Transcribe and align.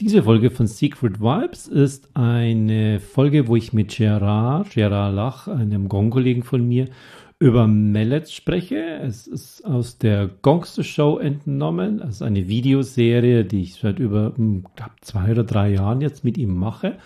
Diese 0.00 0.22
Folge 0.22 0.50
von 0.50 0.68
Secret 0.68 1.20
Vibes 1.20 1.66
ist 1.66 2.08
eine 2.14 3.00
Folge, 3.00 3.48
wo 3.48 3.56
ich 3.56 3.72
mit 3.72 3.96
Gerard, 3.96 4.70
Gerard 4.70 5.12
Lach, 5.12 5.48
einem 5.48 5.88
Gong-Kollegen 5.88 6.44
von 6.44 6.68
mir, 6.68 6.86
über 7.40 7.66
Mallets 7.66 8.32
spreche. 8.32 9.00
Es 9.02 9.26
ist 9.26 9.64
aus 9.64 9.98
der 9.98 10.30
Gongster 10.40 10.84
Show 10.84 11.18
entnommen. 11.18 12.00
Es 12.00 12.16
ist 12.16 12.22
eine 12.22 12.46
Videoserie, 12.46 13.44
die 13.44 13.62
ich 13.62 13.74
seit 13.74 13.98
über 13.98 14.34
hm, 14.36 14.66
glaub, 14.76 14.92
zwei 15.00 15.32
oder 15.32 15.42
drei 15.42 15.70
Jahren 15.70 16.00
jetzt 16.00 16.22
mit 16.22 16.38
ihm 16.38 16.54
mache. 16.54 16.98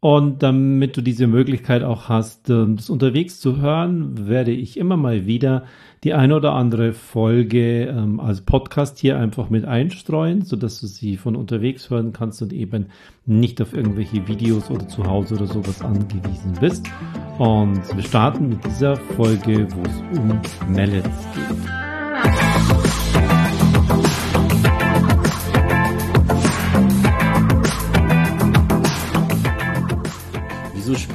Und 0.00 0.42
damit 0.42 0.96
du 0.96 1.02
diese 1.02 1.26
Möglichkeit 1.26 1.82
auch 1.82 2.08
hast, 2.08 2.48
ähm, 2.48 2.76
das 2.76 2.88
unterwegs 2.88 3.38
zu 3.38 3.60
hören, 3.60 4.28
werde 4.28 4.50
ich 4.50 4.78
immer 4.78 4.96
mal 4.96 5.26
wieder 5.26 5.64
die 6.04 6.14
eine 6.14 6.36
oder 6.36 6.54
andere 6.54 6.94
Folge 6.94 7.84
ähm, 7.84 8.18
als 8.18 8.40
Podcast 8.40 8.98
hier 8.98 9.18
einfach 9.18 9.50
mit 9.50 9.66
einstreuen, 9.66 10.40
so 10.40 10.56
dass 10.56 10.80
du 10.80 10.86
sie 10.86 11.18
von 11.18 11.36
unterwegs 11.36 11.90
hören 11.90 12.14
kannst 12.14 12.40
und 12.40 12.54
eben 12.54 12.86
nicht 13.26 13.60
auf 13.60 13.74
irgendwelche 13.74 14.26
Videos 14.26 14.70
oder 14.70 14.88
zu 14.88 15.04
Hause 15.04 15.34
oder 15.34 15.46
sowas 15.46 15.82
angewiesen 15.82 16.56
bist. 16.58 16.86
Und 17.38 17.82
wir 17.94 18.02
starten 18.02 18.48
mit 18.48 18.64
dieser 18.64 18.96
Folge, 18.96 19.68
wo 19.70 19.82
es 19.82 20.18
um 20.18 20.40
Mallets 20.74 21.28
geht. 21.34 22.89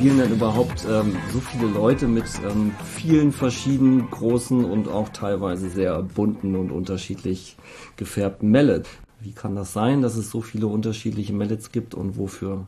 Spielen 0.06 0.20
denn 0.20 0.34
überhaupt 0.34 0.86
ähm, 0.88 1.16
so 1.34 1.40
viele 1.40 1.66
Leute 1.66 2.08
mit 2.08 2.26
ähm, 2.48 2.74
vielen 2.96 3.32
verschiedenen 3.32 4.08
großen 4.12 4.64
und 4.64 4.88
auch 4.88 5.10
teilweise 5.10 5.68
sehr 5.68 6.00
bunten 6.04 6.56
und 6.56 6.70
unterschiedlich 6.70 7.58
gefärbten 7.98 8.52
Mallet? 8.52 8.88
Wie 9.20 9.32
kann 9.32 9.56
das 9.56 9.74
sein, 9.74 10.04
dass 10.04 10.16
es 10.16 10.30
so 10.30 10.42
viele 10.42 10.68
unterschiedliche 10.68 11.34
Mallets 11.34 11.72
gibt 11.72 11.96
und 11.96 12.20
wofür 12.20 12.68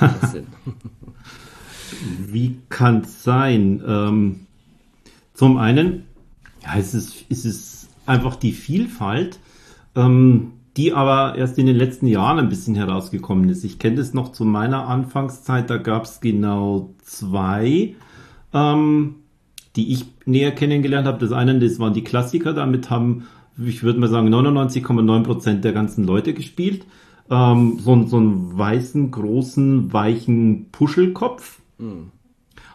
das 0.00 0.30
Sinn? 0.32 0.46
Wie 2.26 2.56
kann 2.70 3.02
es 3.02 3.22
sein? 3.22 3.82
Ähm, 3.86 4.46
zum 5.34 5.58
einen, 5.58 6.06
ja, 6.62 6.78
es 6.78 6.94
ist, 6.94 7.26
es 7.28 7.44
ist 7.44 7.88
einfach 8.06 8.36
die 8.36 8.52
Vielfalt. 8.52 9.40
Ähm, 9.94 10.52
die 10.76 10.92
aber 10.92 11.36
erst 11.36 11.58
in 11.58 11.66
den 11.66 11.76
letzten 11.76 12.06
Jahren 12.06 12.38
ein 12.38 12.48
bisschen 12.48 12.74
herausgekommen 12.74 13.48
ist. 13.48 13.64
Ich 13.64 13.78
kenne 13.78 13.96
das 13.96 14.14
noch 14.14 14.32
zu 14.32 14.44
meiner 14.44 14.86
Anfangszeit, 14.88 15.68
da 15.68 15.76
gab 15.76 16.04
es 16.04 16.20
genau 16.20 16.94
zwei, 17.02 17.94
ähm, 18.54 19.16
die 19.76 19.92
ich 19.92 20.06
näher 20.24 20.52
kennengelernt 20.52 21.06
habe. 21.06 21.18
Das 21.18 21.32
eine, 21.32 21.58
das 21.58 21.78
waren 21.78 21.94
die 21.94 22.04
Klassiker, 22.04 22.52
damit 22.54 22.90
haben, 22.90 23.26
ich 23.58 23.82
würde 23.82 24.00
mal 24.00 24.08
sagen, 24.08 24.32
99,9 24.32 25.22
Prozent 25.22 25.64
der 25.64 25.72
ganzen 25.72 26.04
Leute 26.04 26.32
gespielt. 26.32 26.86
Ähm, 27.30 27.78
so, 27.78 28.06
so 28.06 28.16
einen 28.16 28.56
weißen, 28.56 29.10
großen, 29.10 29.92
weichen 29.92 30.70
Puschelkopf. 30.70 31.60
Mhm 31.78 32.12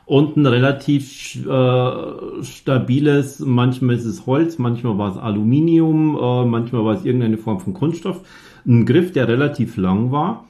und 0.07 0.37
ein 0.37 0.45
relativ 0.45 1.35
äh, 1.45 2.41
stabiles, 2.41 3.41
manchmal 3.41 3.97
ist 3.97 4.05
es 4.05 4.25
Holz, 4.25 4.57
manchmal 4.57 4.97
war 4.97 5.11
es 5.11 5.17
Aluminium, 5.17 6.15
äh, 6.15 6.45
manchmal 6.45 6.85
war 6.85 6.93
es 6.93 7.03
irgendeine 7.03 7.37
Form 7.37 7.59
von 7.59 7.73
Kunststoff, 7.73 8.21
ein 8.65 8.85
Griff, 8.85 9.11
der 9.11 9.27
relativ 9.27 9.75
lang 9.75 10.13
war. 10.13 10.45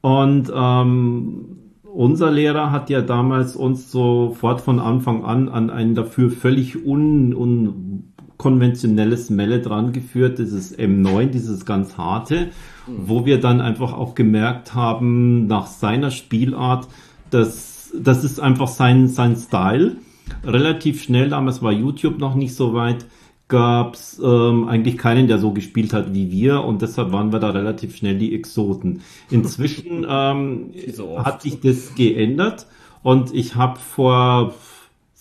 Und 0.00 0.52
ähm, 0.52 1.44
unser 1.84 2.32
Lehrer 2.32 2.72
hat 2.72 2.90
ja 2.90 3.00
damals 3.00 3.54
uns 3.54 3.92
sofort 3.92 4.60
von 4.60 4.80
Anfang 4.80 5.24
an 5.24 5.48
an 5.48 5.70
ein 5.70 5.94
dafür 5.94 6.28
völlig 6.32 6.84
un, 6.84 7.32
unkonventionelles 7.34 9.30
Melle 9.30 9.60
dran 9.60 9.92
geführt, 9.92 10.40
dieses 10.40 10.76
M9, 10.76 11.26
dieses 11.26 11.64
ganz 11.64 11.96
harte, 11.98 12.48
wo 12.88 13.26
wir 13.26 13.38
dann 13.38 13.60
einfach 13.60 13.92
auch 13.92 14.16
gemerkt 14.16 14.74
haben, 14.74 15.46
nach 15.46 15.68
seiner 15.68 16.10
Spielart, 16.10 16.88
dass 17.30 17.77
das 17.94 18.24
ist 18.24 18.40
einfach 18.40 18.68
sein, 18.68 19.08
sein 19.08 19.36
Style. 19.36 19.96
Relativ 20.44 21.02
schnell, 21.02 21.30
damals 21.30 21.62
war 21.62 21.72
YouTube 21.72 22.18
noch 22.18 22.34
nicht 22.34 22.54
so 22.54 22.74
weit, 22.74 23.06
gab 23.48 23.94
es 23.94 24.20
ähm, 24.22 24.68
eigentlich 24.68 24.98
keinen, 24.98 25.26
der 25.26 25.38
so 25.38 25.52
gespielt 25.52 25.94
hat 25.94 26.12
wie 26.12 26.30
wir 26.30 26.62
und 26.64 26.82
deshalb 26.82 27.12
waren 27.12 27.32
wir 27.32 27.40
da 27.40 27.50
relativ 27.50 27.96
schnell 27.96 28.18
die 28.18 28.34
Exoten. 28.34 29.00
Inzwischen 29.30 30.06
ähm, 30.08 30.70
so 30.92 31.24
hat 31.24 31.42
sich 31.42 31.60
das 31.60 31.94
geändert 31.94 32.66
und 33.02 33.34
ich 33.34 33.54
habe 33.54 33.78
vor 33.78 34.54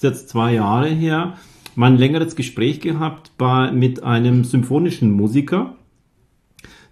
jetzt 0.02 0.30
zwei 0.30 0.54
Jahre 0.54 0.90
her 0.90 1.38
mal 1.76 1.92
ein 1.92 1.98
längeres 1.98 2.36
Gespräch 2.36 2.82
gehabt 2.82 3.32
bei, 3.38 3.72
mit 3.72 4.04
einem 4.04 4.44
symphonischen 4.44 5.12
Musiker, 5.12 5.76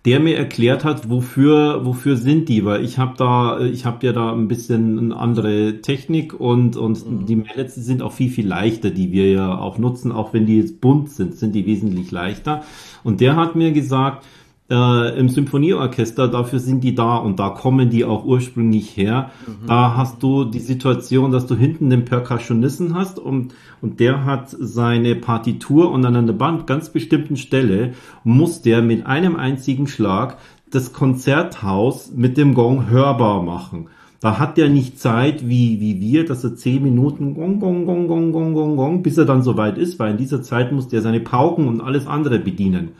der 0.05 0.19
mir 0.19 0.37
erklärt 0.37 0.83
hat, 0.83 1.09
wofür, 1.09 1.83
wofür 1.83 2.15
sind 2.15 2.47
die, 2.47 2.63
weil 2.63 2.83
ich 2.85 2.99
habe 2.99 3.15
da, 3.17 3.59
ich 3.59 3.85
habe 3.85 4.05
ja 4.05 4.13
da 4.13 4.31
ein 4.31 4.47
bisschen 4.47 4.99
eine 4.99 5.17
andere 5.17 5.81
Technik 5.81 6.39
und, 6.39 6.77
und 6.77 7.09
mhm. 7.09 7.25
die 7.25 7.35
Mallets 7.35 7.73
sind 7.73 8.03
auch 8.03 8.13
viel, 8.13 8.29
viel 8.29 8.47
leichter, 8.47 8.91
die 8.91 9.11
wir 9.11 9.31
ja 9.31 9.57
auch 9.57 9.79
nutzen, 9.79 10.11
auch 10.11 10.31
wenn 10.31 10.45
die 10.45 10.59
jetzt 10.59 10.79
bunt 10.79 11.09
sind, 11.09 11.35
sind 11.35 11.53
die 11.53 11.65
wesentlich 11.65 12.11
leichter. 12.11 12.63
Und 13.03 13.19
der 13.19 13.35
hat 13.35 13.55
mir 13.55 13.71
gesagt, 13.71 14.25
äh, 14.69 15.19
im 15.19 15.29
Symphonieorchester, 15.29 16.27
dafür 16.27 16.59
sind 16.59 16.83
die 16.83 16.95
da 16.95 17.17
und 17.17 17.39
da 17.39 17.49
kommen 17.49 17.89
die 17.89 18.03
auch 18.03 18.25
ursprünglich 18.25 18.97
her. 18.97 19.31
Mhm. 19.45 19.67
Da 19.67 19.95
hast 19.95 20.23
du 20.23 20.45
die 20.45 20.59
Situation, 20.59 21.31
dass 21.31 21.45
du 21.45 21.55
hinten 21.55 21.89
den 21.89 22.05
Percussionisten 22.05 22.95
hast 22.95 23.19
und, 23.19 23.53
und 23.81 23.99
der 23.99 24.25
hat 24.25 24.49
seine 24.49 25.15
Partitur 25.15 25.91
und 25.91 26.05
an 26.05 26.15
einer 26.15 26.33
Band 26.33 26.65
ganz 26.65 26.89
bestimmten 26.89 27.37
Stelle 27.37 27.93
muss 28.23 28.61
der 28.61 28.81
mit 28.81 29.05
einem 29.05 29.35
einzigen 29.35 29.87
Schlag 29.87 30.37
das 30.71 30.93
Konzerthaus 30.93 32.11
mit 32.15 32.37
dem 32.37 32.53
Gong 32.53 32.89
hörbar 32.89 33.43
machen. 33.43 33.87
Da 34.19 34.39
hat 34.39 34.57
der 34.57 34.69
nicht 34.69 34.99
Zeit 34.99 35.47
wie, 35.47 35.79
wie 35.79 36.01
wir, 36.01 36.25
dass 36.25 36.43
er 36.43 36.55
zehn 36.55 36.81
Minuten 36.81 37.35
gong, 37.35 37.59
gong, 37.59 37.85
gong, 37.85 38.07
gong, 38.07 38.31
gong, 38.31 38.53
gong, 38.53 38.75
gong, 38.75 39.03
bis 39.03 39.19
er 39.19 39.25
dann 39.25 39.43
soweit 39.43 39.77
ist, 39.77 39.99
weil 39.99 40.11
in 40.11 40.17
dieser 40.17 40.41
Zeit 40.41 40.71
muss 40.71 40.87
der 40.87 41.03
seine 41.03 41.19
Pauken 41.19 41.67
und 41.67 41.81
alles 41.81 42.07
andere 42.07 42.39
bedienen. 42.39 42.93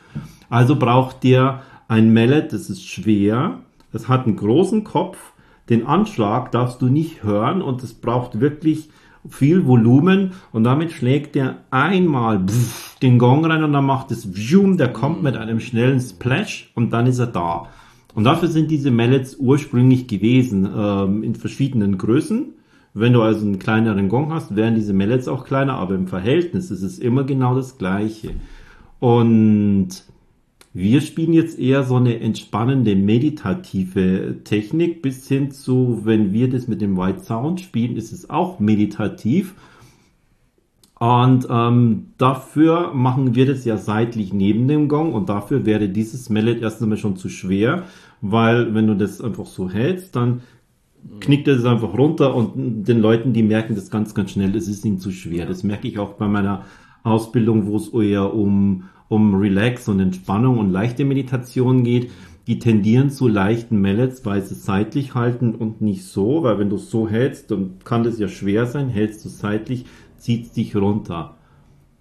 Also 0.50 0.76
braucht 0.76 1.24
der 1.24 1.62
ein 1.88 2.14
Mallet, 2.14 2.54
das 2.54 2.70
ist 2.70 2.88
schwer, 2.88 3.60
das 3.92 4.08
hat 4.08 4.26
einen 4.26 4.36
großen 4.36 4.84
Kopf, 4.84 5.18
den 5.70 5.86
Anschlag 5.86 6.52
darfst 6.52 6.82
du 6.82 6.88
nicht 6.88 7.24
hören 7.24 7.62
und 7.62 7.84
es 7.84 7.94
braucht 7.94 8.40
wirklich 8.40 8.90
viel 9.30 9.66
Volumen 9.66 10.34
und 10.52 10.64
damit 10.64 10.92
schlägt 10.92 11.36
der 11.36 11.58
einmal 11.72 12.46
den 13.02 13.18
Gong 13.18 13.46
rein 13.46 13.64
und 13.64 13.74
dann 13.74 13.86
macht 13.86 14.12
es 14.12 14.36
Vjum, 14.36 14.78
der 14.78 14.94
kommt 14.94 15.24
mit 15.24 15.36
einem 15.36 15.60
schnellen 15.60 16.00
Splash 16.00 16.72
und 16.76 16.92
dann 16.92 17.08
ist 17.08 17.20
er 17.20 17.28
da. 17.28 17.68
Und 18.14 18.24
dafür 18.24 18.48
sind 18.48 18.72
diese 18.72 18.92
Mallets 18.92 19.36
ursprünglich 19.36 20.08
gewesen, 20.08 20.70
ähm, 20.76 21.24
in 21.24 21.36
verschiedenen 21.36 21.98
Größen. 21.98 22.54
Wenn 22.94 23.12
du 23.12 23.22
also 23.22 23.46
einen 23.46 23.60
kleineren 23.60 24.08
Gong 24.08 24.32
hast, 24.32 24.56
wären 24.56 24.76
diese 24.76 24.94
Mallets 24.94 25.28
auch 25.28 25.44
kleiner, 25.44 25.74
aber 25.74 25.96
im 25.96 26.08
Verhältnis 26.08 26.72
ist 26.72 26.82
es 26.82 26.98
immer 26.98 27.26
genau 27.26 27.56
das 27.56 27.78
gleiche. 27.78 28.32
Und 29.00 29.90
wir 30.78 31.00
spielen 31.00 31.32
jetzt 31.32 31.58
eher 31.58 31.84
so 31.84 31.96
eine 31.96 32.20
entspannende, 32.20 32.98
meditative 32.98 34.42
Technik 34.44 35.02
bis 35.02 35.26
hin 35.26 35.50
zu, 35.50 36.02
wenn 36.04 36.34
wir 36.34 36.50
das 36.50 36.68
mit 36.68 36.82
dem 36.82 36.98
White 36.98 37.24
Sound 37.24 37.62
spielen, 37.62 37.96
ist 37.96 38.12
es 38.12 38.30
auch 38.30 38.60
meditativ. 38.60 39.56
Und 41.00 41.48
ähm, 41.50 42.08
dafür 42.18 42.94
machen 42.94 43.36
wir 43.36 43.46
das 43.46 43.64
ja 43.64 43.78
seitlich 43.78 44.34
neben 44.34 44.68
dem 44.68 44.90
Gong 44.90 45.14
und 45.14 45.30
dafür 45.30 45.66
wäre 45.66 45.88
dieses 45.88 46.30
Mallet 46.30 46.62
erst 46.62 46.84
einmal 46.84 46.98
schon 46.98 47.16
zu 47.16 47.30
schwer, 47.30 47.84
weil 48.20 48.76
wenn 48.76 48.88
du 48.88 48.98
das 48.98 49.22
einfach 49.22 49.46
so 49.46 49.70
hältst, 49.70 50.18
dann 50.18 50.42
knickt 51.22 51.48
es 51.48 51.64
einfach 51.64 51.98
runter 51.98 52.36
und 52.36 52.84
den 52.84 53.00
Leuten, 53.00 53.32
die 53.32 53.44
merken 53.44 53.76
das 53.76 53.90
ganz, 53.90 54.14
ganz 54.14 54.32
schnell, 54.32 54.54
es 54.58 54.68
ist 54.68 54.84
ihnen 54.84 55.00
zu 55.00 55.12
schwer. 55.12 55.46
Das 55.46 55.64
merke 55.64 55.88
ich 55.88 56.00
auch 56.00 56.16
bei 56.16 56.28
meiner 56.28 56.66
Ausbildung, 57.04 57.66
wo 57.68 57.78
es 57.78 57.94
eher 57.94 58.34
um 58.34 58.84
um 59.08 59.36
Relax 59.36 59.88
und 59.88 60.00
Entspannung 60.00 60.58
und 60.58 60.72
leichte 60.72 61.06
Meditation 61.06 61.84
geht, 61.84 62.12
die 62.48 62.60
tendieren 62.60 63.10
zu 63.10 63.28
leichten 63.28 63.82
Mallets, 63.82 64.26
weil 64.26 64.42
sie 64.42 64.56
seitlich 64.56 65.16
halten 65.16 65.56
und 65.56 65.82
nicht 65.82 66.06
so, 66.06 66.44
weil 66.44 66.60
wenn 66.60 66.70
du 66.70 66.78
so 66.78 67.08
hältst, 67.08 67.50
dann 67.52 67.80
kann 67.84 68.04
das 68.04 68.20
ja 68.20 68.28
schwer 68.28 68.66
sein, 68.68 68.90
hältst 68.90 69.26
du 69.26 69.30
seitlich, 69.30 69.86
zieht 70.18 70.46
es 70.46 70.52
dich 70.52 70.76
runter. 70.76 71.38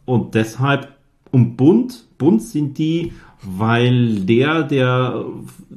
Und 0.05 0.35
deshalb, 0.35 0.89
und 1.31 1.57
bunt, 1.57 2.07
bunt 2.19 2.43
sind 2.43 2.77
die, 2.77 3.13
weil 3.43 4.21
der, 4.21 4.63
der 4.63 5.25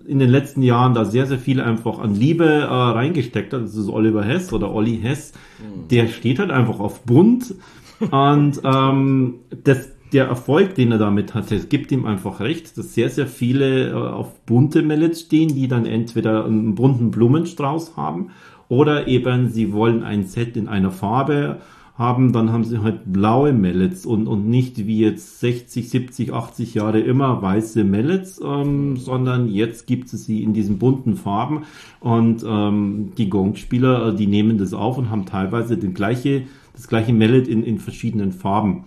in 0.06 0.19
den 0.19 0.30
letzten 0.30 0.62
Jahren 0.62 0.94
da 0.94 1.06
sehr, 1.06 1.28
sehr 1.28 1.40
viel 1.40 1.62
einfach 1.62 2.00
an 2.00 2.16
Liebe 2.16 2.46
äh, 2.46 2.66
reingesteckt 2.66 3.54
hat, 3.54 3.62
das 3.62 3.75
ist 3.75 3.90
Oliver 3.90 4.24
Hess 4.24 4.54
oder 4.54 4.74
Olli 4.74 5.00
Hess, 5.01 5.34
mhm. 5.60 5.88
der 5.90 6.07
steht 6.07 6.40
halt 6.40 6.51
einfach 6.51 6.80
auf 6.80 7.04
bunt 7.04 7.56
und 8.12 8.62
ähm, 8.63 9.36
das 9.63 9.90
der 10.13 10.25
Erfolg, 10.27 10.75
den 10.75 10.92
er 10.92 10.98
damit 10.98 11.33
hatte, 11.33 11.59
gibt 11.59 11.92
ihm 11.92 12.06
einfach 12.06 12.39
recht, 12.39 12.77
dass 12.77 12.94
sehr, 12.94 13.09
sehr 13.09 13.27
viele 13.27 13.89
äh, 13.89 13.94
auf 13.94 14.39
bunte 14.45 14.81
Mallets 14.81 15.21
stehen, 15.21 15.50
die 15.50 15.68
dann 15.68 15.86
entweder 15.86 16.45
einen 16.45 16.75
bunten 16.75 17.12
Blumenstrauß 17.12 17.98
haben 17.98 18.31
oder 18.69 19.07
eben 19.07 19.50
sie 19.50 19.74
wollen 19.74 20.04
ein 20.04 20.24
Set 20.24 20.57
in 20.57 20.68
einer 20.68 20.92
Farbe 20.92 21.57
haben, 21.98 22.31
dann 22.31 22.51
haben 22.51 22.63
sie 22.63 22.83
halt 22.83 23.12
blaue 23.12 23.54
Mallets 23.54 24.06
und, 24.06 24.27
und 24.27 24.48
nicht 24.48 24.86
wie 24.86 25.00
jetzt 25.00 25.39
60, 25.39 25.89
70, 25.89 26.31
80 26.31 26.75
Jahre 26.75 27.00
immer 27.00 27.42
weiße 27.42 27.83
Mallets, 27.83 28.39
ähm, 28.44 28.98
sondern 28.98 29.50
jetzt 29.50 29.88
gibt 29.88 30.13
es 30.13 30.25
sie 30.25 30.44
in 30.44 30.53
diesen 30.53 30.77
bunten 30.77 31.15
Farben 31.15 31.63
und 32.00 32.45
ähm, 32.48 33.13
die 33.18 33.30
Gong-Spieler, 33.30 34.10
äh, 34.10 34.15
die 34.15 34.27
nehmen 34.27 34.60
das 34.60 34.74
auf 34.74 34.98
und 35.00 35.10
haben 35.10 35.25
teilweise 35.25 35.77
den 35.77 35.95
gleiche, 35.95 36.44
das 36.74 36.88
gleiche 36.88 37.13
Mallet 37.13 37.48
in, 37.48 37.63
in 37.63 37.80
verschiedenen 37.80 38.31
Farben. 38.31 38.86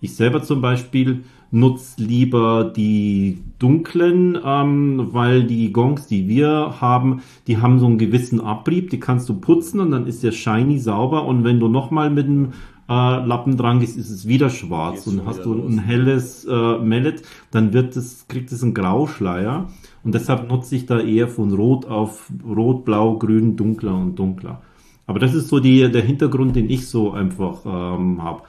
Ich 0.00 0.16
selber 0.16 0.42
zum 0.42 0.60
Beispiel 0.60 1.24
nutze 1.50 2.02
lieber 2.02 2.64
die 2.64 3.38
dunklen, 3.58 4.38
ähm, 4.44 5.08
weil 5.12 5.44
die 5.44 5.72
Gongs, 5.72 6.06
die 6.06 6.28
wir 6.28 6.76
haben, 6.80 7.22
die 7.46 7.58
haben 7.58 7.78
so 7.78 7.86
einen 7.86 7.98
gewissen 7.98 8.40
Abrieb, 8.40 8.90
die 8.90 9.00
kannst 9.00 9.28
du 9.28 9.34
putzen 9.34 9.80
und 9.80 9.90
dann 9.90 10.06
ist 10.06 10.22
der 10.22 10.32
shiny 10.32 10.78
sauber 10.78 11.26
und 11.26 11.44
wenn 11.44 11.60
du 11.60 11.68
nochmal 11.68 12.08
mit 12.08 12.26
dem 12.26 12.52
äh, 12.88 12.92
Lappen 12.92 13.56
dran 13.56 13.80
gehst, 13.80 13.98
ist 13.98 14.10
es 14.10 14.28
wieder 14.28 14.48
schwarz 14.48 15.06
und 15.06 15.26
hast 15.26 15.44
du 15.44 15.54
los. 15.54 15.70
ein 15.70 15.78
helles 15.78 16.44
äh, 16.44 16.78
Mallet, 16.78 17.22
dann 17.50 17.72
wird 17.72 17.96
es, 17.96 18.26
kriegt 18.28 18.52
es 18.52 18.62
einen 18.62 18.74
Grauschleier 18.74 19.68
und 20.04 20.14
deshalb 20.14 20.48
nutze 20.48 20.76
ich 20.76 20.86
da 20.86 21.00
eher 21.00 21.28
von 21.28 21.52
Rot 21.52 21.86
auf 21.86 22.30
Rot, 22.48 22.84
Blau, 22.84 23.18
Grün, 23.18 23.56
dunkler 23.56 23.96
und 23.96 24.18
dunkler. 24.18 24.62
Aber 25.06 25.18
das 25.18 25.34
ist 25.34 25.48
so 25.48 25.58
die, 25.58 25.90
der 25.90 26.02
Hintergrund, 26.02 26.54
den 26.54 26.70
ich 26.70 26.86
so 26.86 27.10
einfach 27.10 27.64
ähm, 27.66 28.22
habe. 28.22 28.42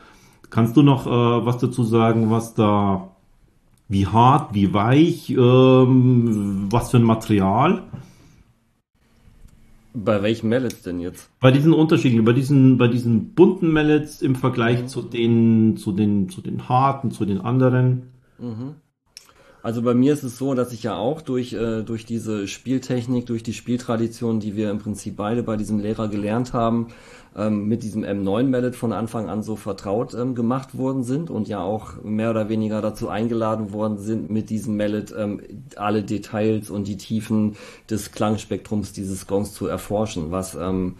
Kannst 0.51 0.75
du 0.75 0.83
noch 0.83 1.07
äh, 1.07 1.45
was 1.45 1.57
dazu 1.57 1.83
sagen, 1.83 2.29
was 2.29 2.53
da, 2.53 3.15
wie 3.87 4.05
hart, 4.05 4.53
wie 4.53 4.73
weich, 4.73 5.29
ähm, 5.29 6.67
was 6.69 6.91
für 6.91 6.97
ein 6.97 7.03
Material? 7.03 7.83
Bei 9.93 10.21
welchen 10.21 10.49
Mallets 10.49 10.83
denn 10.83 10.99
jetzt? 10.99 11.29
Bei 11.39 11.51
diesen 11.51 11.73
unterschiedlichen, 11.73 12.25
bei 12.25 12.33
diesen, 12.33 12.77
bei 12.77 12.89
diesen 12.89 13.33
bunten 13.33 13.71
Mallets 13.71 14.21
im 14.21 14.35
Vergleich 14.35 14.81
mhm. 14.81 14.87
zu 14.87 15.01
den, 15.01 15.77
zu 15.77 15.93
den, 15.93 16.29
zu 16.29 16.41
den 16.41 16.67
harten, 16.67 17.11
zu 17.11 17.25
den 17.25 17.39
anderen. 17.39 18.11
Mhm. 18.37 18.75
Also 19.63 19.83
bei 19.83 19.93
mir 19.93 20.13
ist 20.13 20.23
es 20.23 20.37
so, 20.37 20.55
dass 20.55 20.73
ich 20.73 20.83
ja 20.83 20.95
auch 20.95 21.21
durch, 21.21 21.53
äh, 21.53 21.83
durch 21.83 22.05
diese 22.05 22.47
Spieltechnik, 22.47 23.27
durch 23.27 23.43
die 23.43 23.53
Spieltradition, 23.53 24.39
die 24.39 24.55
wir 24.55 24.71
im 24.71 24.79
Prinzip 24.79 25.15
beide 25.17 25.43
bei 25.43 25.55
diesem 25.55 25.79
Lehrer 25.79 26.07
gelernt 26.07 26.53
haben, 26.53 26.87
ähm, 27.35 27.67
mit 27.67 27.83
diesem 27.83 28.03
M9-Mallet 28.03 28.75
von 28.75 28.91
Anfang 28.91 29.29
an 29.29 29.43
so 29.43 29.55
vertraut 29.55 30.15
ähm, 30.15 30.33
gemacht 30.33 30.77
worden 30.77 31.03
sind 31.03 31.29
und 31.29 31.47
ja 31.47 31.61
auch 31.61 32.03
mehr 32.03 32.31
oder 32.31 32.49
weniger 32.49 32.81
dazu 32.81 33.07
eingeladen 33.07 33.71
worden 33.71 33.99
sind, 33.99 34.31
mit 34.31 34.49
diesem 34.49 34.77
Mallet 34.77 35.13
ähm, 35.15 35.41
alle 35.75 36.03
Details 36.03 36.69
und 36.69 36.87
die 36.87 36.97
Tiefen 36.97 37.55
des 37.89 38.11
Klangspektrums 38.11 38.93
dieses 38.93 39.27
Gongs 39.27 39.53
zu 39.53 39.67
erforschen, 39.67 40.31
was 40.31 40.55
ähm, 40.55 40.95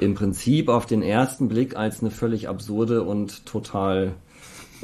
im 0.00 0.14
Prinzip 0.14 0.68
auf 0.68 0.86
den 0.86 1.02
ersten 1.02 1.48
Blick 1.48 1.76
als 1.76 2.00
eine 2.00 2.10
völlig 2.10 2.48
absurde 2.48 3.02
und 3.02 3.44
total 3.46 4.14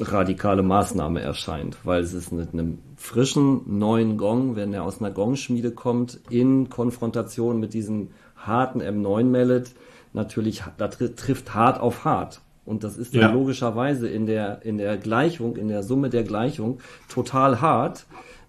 radikale 0.00 0.62
Maßnahme 0.62 1.20
erscheint, 1.20 1.78
weil 1.84 2.02
es 2.02 2.12
ist 2.12 2.32
mit 2.32 2.52
einem 2.52 2.78
frischen 2.96 3.78
neuen 3.78 4.16
Gong, 4.16 4.56
wenn 4.56 4.72
er 4.72 4.84
aus 4.84 5.00
einer 5.00 5.10
Gongschmiede 5.10 5.72
kommt, 5.72 6.20
in 6.30 6.68
Konfrontation 6.68 7.60
mit 7.60 7.74
diesem 7.74 8.08
harten 8.36 8.80
M9-Mallet, 8.80 9.72
natürlich, 10.12 10.62
da 10.76 10.88
trifft 10.88 11.54
hart 11.54 11.80
auf 11.80 12.04
hart. 12.04 12.40
Und 12.64 12.84
das 12.84 12.98
ist 12.98 13.14
dann 13.14 13.22
ja. 13.22 13.30
logischerweise 13.30 14.08
in 14.08 14.26
der, 14.26 14.62
in 14.62 14.76
der 14.76 14.98
Gleichung, 14.98 15.56
in 15.56 15.68
der 15.68 15.82
Summe 15.82 16.10
der 16.10 16.22
Gleichung 16.22 16.80
total 17.08 17.62
hart, 17.62 18.06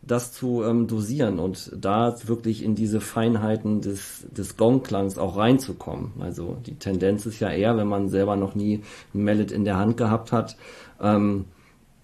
das 0.10 0.34
zu 0.34 0.64
ähm, 0.64 0.88
dosieren 0.88 1.40
und 1.40 1.72
da 1.76 2.16
wirklich 2.26 2.64
in 2.64 2.76
diese 2.76 3.00
Feinheiten 3.00 3.82
des, 3.82 4.26
des 4.32 4.58
Gongklangs 4.58 5.18
auch 5.18 5.38
reinzukommen. 5.38 6.14
Also 6.20 6.58
die 6.66 6.76
Tendenz 6.76 7.26
ist 7.26 7.40
ja 7.40 7.50
eher, 7.50 7.78
wenn 7.78 7.88
man 7.88 8.10
selber 8.10 8.36
noch 8.36 8.56
nie 8.56 8.82
ein 9.14 9.24
Mallet 9.24 9.52
in 9.52 9.66
der 9.66 9.78
Hand 9.78 9.98
gehabt 9.98 10.32
hat, 10.32 10.58
ähm, 11.00 11.46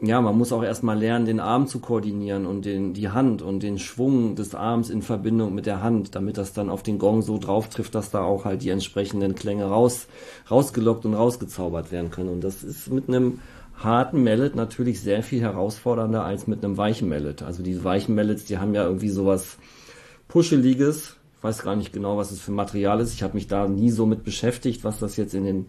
ja, 0.02 0.20
man 0.20 0.38
muss 0.38 0.52
auch 0.52 0.64
erstmal 0.64 1.00
lernen, 1.00 1.26
den 1.26 1.40
Arm 1.40 1.68
zu 1.68 1.80
koordinieren 1.80 2.46
und 2.46 2.66
den, 2.66 2.94
die 2.94 3.10
Hand 3.10 3.42
und 3.42 3.64
den 3.64 3.80
Schwung 3.80 4.36
des 4.36 4.54
Arms 4.54 4.90
in 4.90 5.02
Verbindung 5.02 5.56
mit 5.56 5.66
der 5.66 5.82
Hand, 5.82 6.16
damit 6.16 6.38
das 6.38 6.52
dann 6.52 6.70
auf 6.70 6.84
den 6.84 7.00
Gong 7.00 7.22
so 7.22 7.38
drauf 7.38 7.70
trifft, 7.70 7.96
dass 7.96 8.12
da 8.12 8.22
auch 8.22 8.44
halt 8.44 8.62
die 8.62 8.70
entsprechenden 8.70 9.36
Klänge 9.36 9.66
raus, 9.66 10.08
rausgelockt 10.52 11.06
und 11.06 11.14
rausgezaubert 11.14 11.94
werden 11.94 12.12
können. 12.12 12.30
Und 12.30 12.44
das 12.44 12.62
ist 12.64 12.92
mit 12.92 13.08
einem 13.08 13.40
harten 13.78 14.24
Mallet 14.24 14.56
natürlich 14.56 15.02
sehr 15.02 15.24
viel 15.24 15.42
herausfordernder 15.42 16.24
als 16.24 16.48
mit 16.48 16.64
einem 16.64 16.78
weichen 16.78 17.10
Mallet. 17.10 17.44
Also 17.44 17.64
diese 17.64 17.84
weichen 17.84 18.16
Mallets, 18.16 18.46
die 18.46 18.58
haben 18.58 18.74
ja 18.74 18.86
irgendwie 18.86 19.10
sowas 19.10 19.58
Puscheliges. 20.28 21.18
Ich 21.38 21.44
weiß 21.44 21.64
gar 21.64 21.76
nicht 21.76 21.94
genau, 21.94 22.18
was 22.18 22.32
es 22.32 22.40
für 22.40 22.52
Material 22.52 23.00
ist. 23.00 23.14
Ich 23.14 23.22
habe 23.22 23.36
mich 23.36 23.48
da 23.48 23.68
nie 23.68 23.92
so 23.92 24.06
mit 24.06 24.24
beschäftigt, 24.24 24.84
was 24.84 25.00
das 25.00 25.18
jetzt 25.18 25.36
in 25.36 25.44
den 25.44 25.66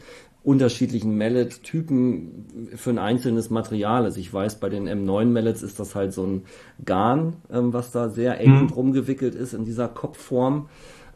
unterschiedlichen 0.47 1.19
Mallet-Typen 1.19 2.70
für 2.76 2.91
ein 2.91 2.99
einzelnes 2.99 3.50
Material 3.50 4.06
ist. 4.06 4.17
Ich 4.17 4.32
weiß, 4.32 4.61
bei 4.61 4.69
den 4.69 4.88
M9-Mallets 4.88 5.62
ist 5.62 5.81
das 5.81 5.97
halt 5.97 6.12
so 6.12 6.25
ein 6.25 6.44
Garn, 6.85 7.35
ähm, 7.50 7.73
was 7.73 7.91
da 7.91 8.09
sehr 8.09 8.41
eng 8.41 8.62
mhm. 8.62 8.69
drum 8.69 8.93
gewickelt 8.93 9.35
ist 9.35 9.55
in 9.55 9.64
dieser 9.64 9.88
Kopfform. 9.88 10.69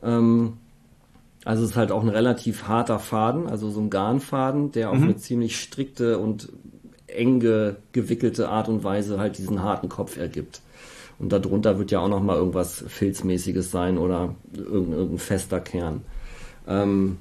Ähm, 0.02 0.54
also 1.44 1.62
es 1.62 1.70
ist 1.70 1.76
halt 1.76 1.92
auch 1.92 2.02
ein 2.02 2.08
relativ 2.08 2.64
harter 2.64 2.98
Faden, 2.98 3.46
also 3.46 3.70
so 3.70 3.80
ein 3.80 3.88
Garnfaden, 3.88 4.72
der 4.72 4.90
auf 4.90 4.98
mhm. 4.98 5.04
eine 5.04 5.16
ziemlich 5.16 5.60
strikte 5.60 6.18
und 6.18 6.52
eng 7.14 7.40
gewickelte 7.92 8.48
Art 8.48 8.68
und 8.68 8.84
Weise 8.84 9.18
halt 9.18 9.38
diesen 9.38 9.62
harten 9.62 9.88
Kopf 9.88 10.16
ergibt. 10.16 10.62
Und 11.18 11.32
darunter 11.32 11.78
wird 11.78 11.90
ja 11.90 12.00
auch 12.00 12.08
noch 12.08 12.22
mal 12.22 12.36
irgendwas 12.36 12.82
Filzmäßiges 12.86 13.70
sein 13.70 13.98
oder 13.98 14.34
irgendein, 14.54 14.92
irgendein 14.92 15.18
fester 15.18 15.60
Kern. 15.60 16.02
Ähm, 16.66 17.18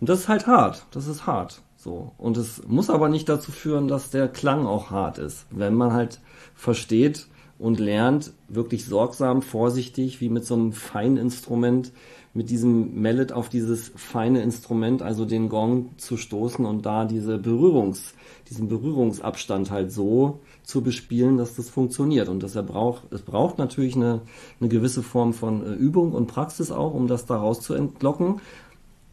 und 0.00 0.08
das 0.08 0.20
ist 0.20 0.28
halt 0.28 0.48
hart. 0.48 0.84
Das 0.90 1.06
ist 1.06 1.26
hart. 1.26 1.62
So. 1.76 2.12
Und 2.18 2.36
es 2.36 2.62
muss 2.66 2.90
aber 2.90 3.08
nicht 3.08 3.28
dazu 3.28 3.52
führen, 3.52 3.86
dass 3.86 4.10
der 4.10 4.28
Klang 4.28 4.66
auch 4.66 4.90
hart 4.90 5.18
ist. 5.18 5.46
Wenn 5.50 5.74
man 5.74 5.92
halt 5.92 6.20
versteht 6.54 7.28
und 7.58 7.78
lernt, 7.78 8.32
wirklich 8.48 8.84
sorgsam, 8.84 9.42
vorsichtig, 9.42 10.20
wie 10.20 10.28
mit 10.28 10.44
so 10.44 10.54
einem 10.54 10.72
feinen 10.72 11.16
Instrument, 11.16 11.92
mit 12.34 12.48
diesem 12.48 13.02
Mallet 13.02 13.32
auf 13.32 13.48
dieses 13.50 13.92
feine 13.94 14.42
Instrument, 14.42 15.02
also 15.02 15.26
den 15.26 15.48
Gong 15.48 15.90
zu 15.98 16.16
stoßen 16.16 16.64
und 16.64 16.86
da 16.86 17.04
diese 17.04 17.38
Berührungs, 17.38 18.14
diesen 18.48 18.68
Berührungsabstand 18.68 19.70
halt 19.70 19.92
so 19.92 20.40
zu 20.62 20.80
bespielen, 20.80 21.36
dass 21.36 21.54
das 21.54 21.68
funktioniert. 21.68 22.28
Und 22.28 22.42
das 22.42 22.56
er 22.56 22.62
braucht, 22.62 23.12
es 23.12 23.22
braucht 23.22 23.58
natürlich 23.58 23.96
eine, 23.96 24.22
eine 24.60 24.70
gewisse 24.70 25.02
Form 25.02 25.34
von 25.34 25.66
äh, 25.66 25.72
Übung 25.74 26.12
und 26.12 26.26
Praxis 26.26 26.70
auch, 26.70 26.94
um 26.94 27.06
das 27.06 27.26
daraus 27.26 27.60
zu 27.60 27.74
entlocken. 27.74 28.40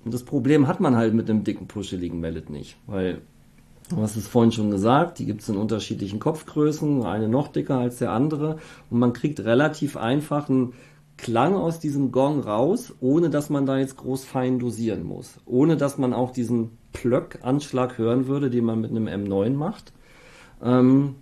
Und 0.05 0.13
das 0.13 0.23
Problem 0.23 0.67
hat 0.67 0.79
man 0.79 0.95
halt 0.95 1.13
mit 1.13 1.29
einem 1.29 1.43
dicken, 1.43 1.67
puscheligen 1.67 2.21
Mallet 2.21 2.49
nicht, 2.49 2.77
weil 2.87 3.21
Du 3.89 3.97
hast 3.97 4.15
es 4.15 4.27
vorhin 4.27 4.51
schon 4.51 4.69
gesagt, 4.69 5.17
die 5.17 5.25
gibt 5.25 5.41
es 5.41 5.49
in 5.49 5.57
unterschiedlichen 5.57 6.19
Kopfgrößen, 6.19 7.03
eine 7.03 7.27
noch 7.27 7.47
dicker 7.47 7.79
als 7.79 7.97
der 7.97 8.11
andere 8.11 8.59
und 8.91 8.99
man 8.99 9.13
kriegt 9.13 9.39
relativ 9.39 9.97
einfach 9.97 10.47
einen 10.47 10.73
Klang 11.21 11.55
aus 11.55 11.79
diesem 11.79 12.11
Gong 12.11 12.41
raus, 12.41 12.93
ohne 13.01 13.29
dass 13.29 13.49
man 13.49 13.65
da 13.65 13.77
jetzt 13.77 13.97
groß 13.97 14.25
fein 14.25 14.59
dosieren 14.59 15.03
muss. 15.03 15.39
Ohne 15.45 15.77
dass 15.77 15.97
man 15.97 16.13
auch 16.13 16.31
diesen 16.31 16.77
Plöck-Anschlag 16.93 17.97
hören 17.97 18.27
würde, 18.27 18.49
den 18.49 18.65
man 18.65 18.81
mit 18.81 18.91
einem 18.91 19.07
M9 19.07 19.51
macht. 19.51 19.93
Ähm, 20.63 21.15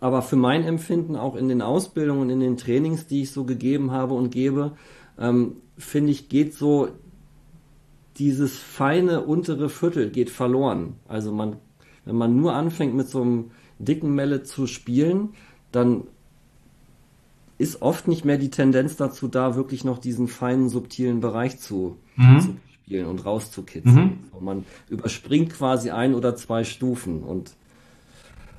aber 0.00 0.22
für 0.22 0.36
mein 0.36 0.64
Empfinden 0.64 1.16
auch 1.16 1.36
in 1.36 1.48
den 1.48 1.60
Ausbildungen, 1.60 2.30
in 2.30 2.40
den 2.40 2.56
Trainings, 2.56 3.06
die 3.06 3.22
ich 3.22 3.32
so 3.32 3.44
gegeben 3.44 3.90
habe 3.90 4.14
und 4.14 4.30
gebe, 4.30 4.72
ähm, 5.18 5.56
finde 5.76 6.12
ich, 6.12 6.28
geht 6.28 6.54
so 6.54 6.88
dieses 8.16 8.58
feine 8.58 9.22
untere 9.24 9.68
Viertel 9.68 10.10
geht 10.10 10.30
verloren. 10.30 10.94
Also 11.06 11.32
man, 11.32 11.56
wenn 12.04 12.16
man 12.16 12.36
nur 12.36 12.54
anfängt 12.54 12.94
mit 12.94 13.08
so 13.08 13.22
einem 13.22 13.50
dicken 13.78 14.14
Melle 14.14 14.42
zu 14.42 14.66
spielen, 14.66 15.30
dann 15.72 16.04
ist 17.60 17.82
oft 17.82 18.08
nicht 18.08 18.24
mehr 18.24 18.38
die 18.38 18.48
Tendenz 18.48 18.96
dazu 18.96 19.28
da, 19.28 19.54
wirklich 19.54 19.84
noch 19.84 19.98
diesen 19.98 20.28
feinen, 20.28 20.70
subtilen 20.70 21.20
Bereich 21.20 21.58
zu, 21.58 21.98
mhm. 22.16 22.40
zu 22.40 22.56
spielen 22.72 23.04
und 23.04 23.26
rauszukitzeln. 23.26 24.18
Mhm. 24.32 24.44
Man 24.44 24.64
überspringt 24.88 25.52
quasi 25.52 25.90
ein 25.90 26.14
oder 26.14 26.34
zwei 26.36 26.64
Stufen 26.64 27.22
und 27.22 27.52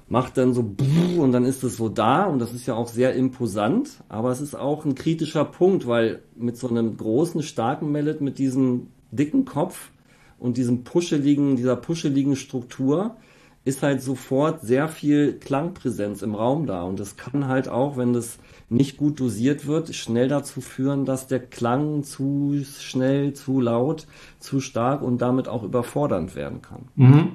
macht 0.08 0.38
dann 0.38 0.54
so 0.54 0.76
und 1.18 1.32
dann 1.32 1.46
ist 1.46 1.64
es 1.64 1.78
so 1.78 1.90
da 1.90 2.26
und 2.26 2.38
das 2.38 2.54
ist 2.54 2.68
ja 2.68 2.76
auch 2.76 2.90
sehr 2.90 3.16
imposant, 3.16 3.90
aber 4.08 4.30
es 4.30 4.40
ist 4.40 4.56
auch 4.56 4.86
ein 4.86 4.94
kritischer 4.94 5.46
Punkt, 5.46 5.88
weil 5.88 6.22
mit 6.36 6.58
so 6.58 6.70
einem 6.70 6.96
großen, 6.96 7.42
starken 7.42 7.92
Mallet 7.92 8.22
mit 8.22 8.38
diesem 8.38 8.88
dicken 9.10 9.46
Kopf 9.46 9.90
und 10.38 10.58
diesem 10.58 10.84
puscheligen, 10.84 11.56
dieser 11.56 11.76
puscheligen 11.76 12.36
Struktur 12.36 13.16
ist 13.64 13.84
halt 13.84 14.02
sofort 14.02 14.62
sehr 14.62 14.88
viel 14.88 15.34
Klangpräsenz 15.34 16.22
im 16.22 16.34
Raum 16.34 16.66
da 16.66 16.84
und 16.84 17.00
das 17.00 17.16
kann 17.16 17.48
halt 17.48 17.70
auch, 17.70 17.96
wenn 17.96 18.14
das 18.14 18.40
nicht 18.70 18.98
gut 18.98 19.20
dosiert 19.20 19.68
wird, 19.68 19.94
schnell 19.94 20.30
dazu 20.30 20.62
führen, 20.62 21.06
dass 21.06 21.28
der 21.28 21.40
Klang 21.40 22.04
zu 22.04 22.64
schnell, 22.64 23.34
zu 23.34 23.60
laut, 23.60 24.08
zu 24.40 24.62
stark 24.62 25.02
und 25.02 25.22
damit 25.22 25.48
auch 25.48 25.64
überfordernd 25.64 26.36
werden 26.36 26.62
kann. 26.62 26.88
Mhm. 26.96 27.32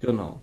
Genau. 0.00 0.40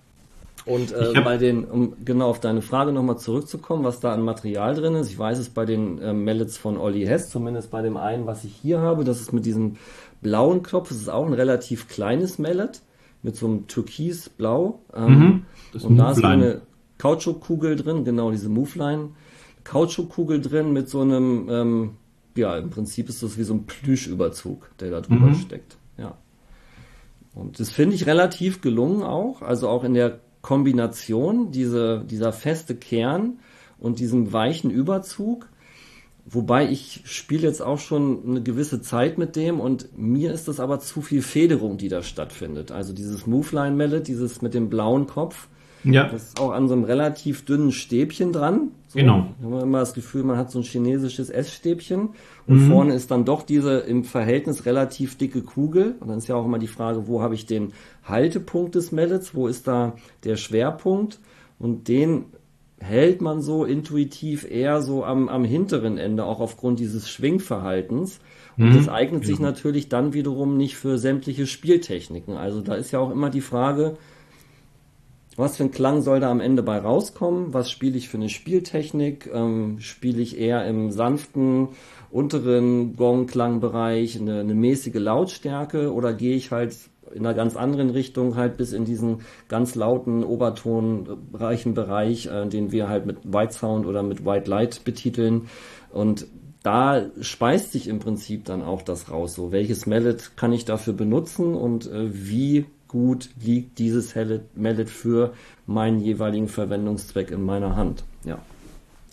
Und 0.66 0.94
äh, 0.94 1.20
bei 1.24 1.38
den, 1.38 1.66
um 1.66 1.94
genau 2.06 2.30
auf 2.30 2.40
deine 2.40 2.62
Frage 2.62 2.94
nochmal 2.94 3.18
zurückzukommen, 3.18 3.84
was 3.84 4.00
da 4.00 4.14
an 4.14 4.22
Material 4.22 4.76
drin 4.76 4.96
ist, 4.96 5.10
ich 5.10 5.20
weiß 5.20 5.38
es 5.38 5.50
bei 5.50 5.66
den 5.66 6.02
äh, 6.02 6.14
Mallets 6.14 6.58
von 6.58 6.78
Olli 6.78 7.06
Hess, 7.06 7.30
zumindest 7.30 7.70
bei 7.70 7.82
dem 7.82 7.98
einen, 7.98 8.26
was 8.26 8.46
ich 8.46 8.56
hier 8.56 8.80
habe, 8.80 9.04
das 9.04 9.20
ist 9.20 9.34
mit 9.34 9.46
diesem 9.46 9.76
blauen 10.22 10.64
Knopf, 10.64 10.90
das 10.90 10.98
ist 11.00 11.10
auch 11.10 11.26
ein 11.26 11.34
relativ 11.34 11.90
kleines 11.90 12.40
Mallet, 12.40 12.82
mit 13.24 13.36
so 13.36 13.48
einem 13.48 13.68
Türkisblau. 13.68 14.82
Ähm, 14.94 15.20
mhm, 15.20 15.46
und 15.82 15.98
da 15.98 16.12
ist 16.12 16.18
so 16.18 16.28
eine 16.28 16.62
Kautschukkugel 16.98 17.76
drin, 17.76 18.04
genau 18.04 18.32
diese 18.32 18.50
Moveline. 18.50 19.10
Kautschukkugel 19.64 20.42
drin 20.42 20.74
mit 20.74 20.90
so 20.90 21.02
einem, 21.02 21.48
ähm, 21.50 21.92
ja, 22.36 22.58
im 22.58 22.70
Prinzip 22.70 23.10
ist 23.10 23.24
das 23.24 23.38
wie 23.38 23.44
so 23.44 23.54
ein 23.54 23.66
Plüschüberzug, 23.66 24.70
der 24.80 24.92
da 24.92 25.02
drüber 25.02 25.28
mhm. 25.28 25.36
steckt. 25.36 25.78
Ja. 25.98 26.18
Und 27.34 27.60
das 27.60 27.72
finde 27.72 27.96
ich 27.96 28.06
relativ 28.06 28.62
gelungen 28.62 29.04
auch, 29.04 29.42
also 29.42 29.70
auch 29.70 29.84
in 29.84 29.94
der 29.94 30.20
Kombination, 30.42 31.52
diese, 31.52 32.04
dieser 32.06 32.34
feste 32.34 32.76
Kern 32.76 33.40
und 33.80 34.00
diesem 34.00 34.34
weichen 34.34 34.70
Überzug. 34.70 35.48
Wobei 36.26 36.70
ich 36.70 37.02
spiele 37.04 37.48
jetzt 37.48 37.62
auch 37.62 37.80
schon 37.80 38.20
eine 38.26 38.42
gewisse 38.42 38.82
Zeit 38.82 39.18
mit 39.18 39.36
dem 39.36 39.60
und 39.60 39.90
mir 39.98 40.32
ist 40.32 40.48
das 40.48 40.62
aber 40.62 40.80
zu 40.80 41.02
viel 41.02 41.22
Federung, 41.22 41.78
die 41.78 41.90
da 41.90 42.02
stattfindet. 42.02 42.72
Also 42.72 42.94
dieses 42.94 43.28
Moveline 43.28 43.76
Mallet, 43.76 44.08
dieses 44.08 44.42
mit 44.42 44.54
dem 44.54 44.70
blauen 44.70 45.06
Kopf, 45.06 45.50
ja. 45.84 46.08
das 46.08 46.24
ist 46.24 46.40
auch 46.40 46.52
an 46.52 46.70
so 46.70 46.76
einem 46.76 46.86
relativ 46.86 47.44
dünnen 47.44 47.74
Stäbchen 47.74 48.32
dran. 48.32 48.70
So, 48.88 49.00
genau. 49.00 49.28
Da 49.40 49.46
haben 49.46 49.54
wir 49.54 49.64
immer 49.64 49.80
das 49.80 49.94
Gefühl, 49.94 50.24
man 50.24 50.38
hat 50.38 50.50
so 50.50 50.60
ein 50.60 50.64
chinesisches 50.64 51.30
Essstäbchen 51.30 52.10
und 52.48 52.56
mhm. 52.56 52.72
vorne 52.72 52.94
ist 52.94 53.12
dann 53.12 53.26
doch 53.26 53.44
diese 53.44 53.80
im 53.80 54.06
Verhältnis 54.06 54.66
relativ 54.66 55.18
dicke 55.18 55.42
Kugel. 55.42 55.96
Und 56.00 56.08
dann 56.08 56.20
ist 56.20 56.30
ja 56.30 56.36
auch 56.36 56.46
immer 56.46 56.60
die 56.60 56.68
Frage, 56.68 57.08
wo 57.08 57.22
habe 57.22 57.36
ich 57.36 57.46
den 57.46 57.74
Haltepunkt 58.06 58.76
des 58.76 58.94
Mallets, 58.94 59.36
wo 59.36 59.48
ist 59.48 59.68
da 59.68 59.98
der 60.24 60.38
Schwerpunkt? 60.38 61.20
Und 61.60 61.90
den 61.90 62.26
hält 62.84 63.22
man 63.22 63.42
so 63.42 63.66
intuitiv 63.66 64.50
eher 64.50 64.82
so 64.82 65.04
am, 65.04 65.30
am 65.30 65.44
hinteren 65.44 65.98
Ende, 65.98 66.26
auch 66.26 66.40
aufgrund 66.40 66.80
dieses 66.80 67.10
Schwingverhaltens. 67.10 68.20
Und 68.58 68.70
mhm. 68.70 68.78
das 68.78 68.90
eignet 68.90 69.26
sich 69.26 69.40
natürlich 69.40 69.90
dann 69.90 70.14
wiederum 70.14 70.58
nicht 70.58 70.76
für 70.76 70.98
sämtliche 70.98 71.48
Spieltechniken. 71.48 72.38
Also 72.38 72.62
da 72.62 72.76
ist 72.76 72.92
ja 72.92 73.00
auch 73.00 73.10
immer 73.10 73.30
die 73.30 73.42
Frage, 73.42 73.98
was 75.36 75.58
für 75.58 75.64
ein 75.64 75.72
Klang 75.72 76.04
soll 76.04 76.20
da 76.20 76.30
am 76.30 76.40
Ende 76.40 76.62
bei 76.62 76.78
rauskommen? 76.78 77.54
Was 77.54 77.72
spiele 77.72 77.98
ich 77.98 78.10
für 78.10 78.18
eine 78.18 78.30
Spieltechnik? 78.30 79.30
Ähm, 79.34 79.80
spiele 79.80 80.22
ich 80.22 80.38
eher 80.38 80.66
im 80.68 80.92
sanften, 80.92 81.70
unteren 82.12 82.96
Gong-Klangbereich 82.96 84.20
eine, 84.20 84.42
eine 84.42 84.54
mäßige 84.54 84.96
Lautstärke 84.96 85.92
oder 85.92 86.14
gehe 86.14 86.36
ich 86.36 86.52
halt 86.52 86.76
in 87.14 87.26
einer 87.26 87.36
ganz 87.36 87.56
anderen 87.56 87.90
Richtung 87.90 88.36
halt 88.36 88.58
bis 88.58 88.74
in 88.74 88.86
diesen 88.86 89.20
ganz 89.48 89.76
lauten, 89.76 90.24
obertonreichen 90.24 91.74
Bereich, 91.74 92.28
äh, 92.28 92.48
den 92.48 92.72
wir 92.72 92.90
halt 92.90 93.06
mit 93.06 93.18
White 93.24 93.54
Sound 93.54 93.86
oder 93.86 94.04
mit 94.04 94.26
White 94.26 94.50
Light 94.50 94.84
betiteln. 94.84 95.48
Und 95.92 96.28
da 96.64 97.04
speist 97.22 97.74
sich 97.74 97.88
im 97.88 98.00
Prinzip 98.00 98.46
dann 98.46 98.62
auch 98.62 98.82
das 98.82 99.12
raus. 99.12 99.36
So, 99.36 99.52
welches 99.52 99.86
Mallet 99.86 100.38
kann 100.38 100.54
ich 100.54 100.66
dafür 100.66 100.94
benutzen 100.94 101.56
und 101.56 101.88
äh, 101.92 102.10
wie 102.12 102.66
gut 102.88 103.30
liegt 103.44 103.80
dieses 103.80 104.14
Mallet 104.56 104.90
für 104.90 105.34
meinen 105.66 106.00
jeweiligen 106.00 106.48
Verwendungszweck 106.48 107.32
in 107.32 107.44
meiner 107.44 107.76
Hand. 107.76 108.04
Ja. 108.24 108.40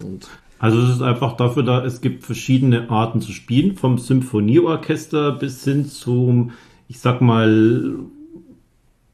Und 0.03 0.29
also 0.59 0.79
es 0.83 0.91
ist 0.91 1.03
einfach 1.03 1.39
dafür 1.39 1.63
da, 1.63 1.83
es 1.83 2.03
gibt 2.03 2.23
verschiedene 2.23 2.91
Arten 2.91 3.23
zu 3.23 3.33
spielen, 3.33 3.77
vom 3.77 3.97
Symphonieorchester 3.97 5.33
bis 5.33 5.65
hin 5.65 5.87
zum 5.87 6.53
ich 6.91 6.99
sag 6.99 7.21
mal, 7.21 8.01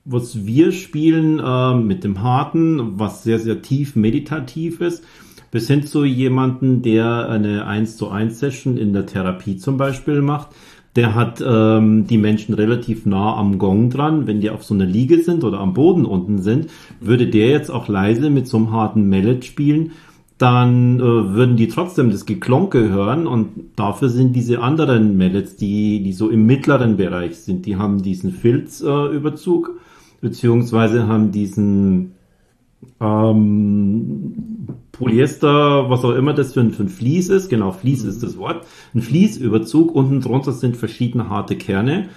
was 0.07 0.47
wir 0.47 0.73
spielen 0.73 1.39
äh, 1.39 1.75
mit 1.75 2.05
dem 2.05 2.23
Harten, 2.23 2.99
was 2.99 3.23
sehr, 3.23 3.39
sehr 3.39 3.61
tief 3.61 3.97
meditativ 3.97 4.81
ist, 4.81 5.05
bis 5.51 5.69
hin 5.69 5.85
zu 5.85 6.03
jemanden, 6.07 6.81
der 6.81 7.29
eine 7.29 7.67
1 7.67 7.99
zu 7.99 8.09
1 8.09 8.39
Session 8.39 8.79
in 8.79 8.95
der 8.95 9.05
Therapie 9.05 9.59
zum 9.59 9.77
Beispiel 9.77 10.23
macht. 10.23 10.49
Der 10.97 11.15
hat 11.15 11.45
ähm, 11.47 12.07
die 12.07 12.17
Menschen 12.17 12.55
relativ 12.55 13.05
nah 13.05 13.37
am 13.37 13.59
Gong 13.59 13.91
dran. 13.91 14.27
Wenn 14.27 14.41
die 14.41 14.49
auf 14.49 14.65
so 14.65 14.73
einer 14.73 14.87
Liege 14.87 15.23
sind 15.23 15.45
oder 15.45 15.61
am 15.61 15.75
Boden 15.75 16.07
unten 16.07 16.39
sind, 16.39 16.71
würde 17.01 17.27
der 17.27 17.51
jetzt 17.51 17.71
auch 17.71 17.89
leise 17.89 18.31
mit 18.31 18.49
so 18.49 18.57
einem 18.57 18.73
harten 18.73 19.07
Mallet 19.11 19.45
spielen 19.45 19.93
dann 20.39 21.01
äh, 21.01 21.03
würden 21.03 21.57
die 21.57 21.69
trotzdem 21.69 22.11
das 22.11 22.27
Geklonke 22.27 22.91
hören 22.91 23.27
und 23.27 23.71
dafür 23.77 24.11
sind 24.11 24.35
diese 24.35 24.61
anderen 24.61 25.17
Mallets, 25.17 25.57
die, 25.57 26.03
die 26.03 26.13
so 26.13 26.29
im 26.29 26.45
mittleren 26.45 26.97
Bereich 26.97 27.39
sind, 27.39 27.65
die 27.65 27.77
haben 27.77 28.03
diesen 28.03 28.33
Filzüberzug, 28.33 29.69
äh, 29.69 29.81
beziehungsweise 30.21 31.07
haben 31.07 31.33
diesen 31.33 32.13
ähm, 33.01 34.69
Polyester, 34.93 35.89
was 35.89 36.05
auch 36.05 36.15
immer 36.15 36.35
das 36.35 36.53
für 36.53 36.61
ein, 36.61 36.73
für 36.73 36.83
ein 36.83 36.89
Vlies 36.91 37.31
ist, 37.31 37.49
genau, 37.49 37.73
Vlies 37.73 38.05
mhm. 38.05 38.11
ist 38.11 38.23
das 38.23 38.37
Wort, 38.37 38.67
ein 38.95 39.01
Vliesüberzug, 39.01 39.95
unten 39.95 40.21
drunter 40.21 40.53
sind 40.53 40.77
verschiedene 40.77 41.31
harte 41.31 41.57
Kerne 41.57 42.11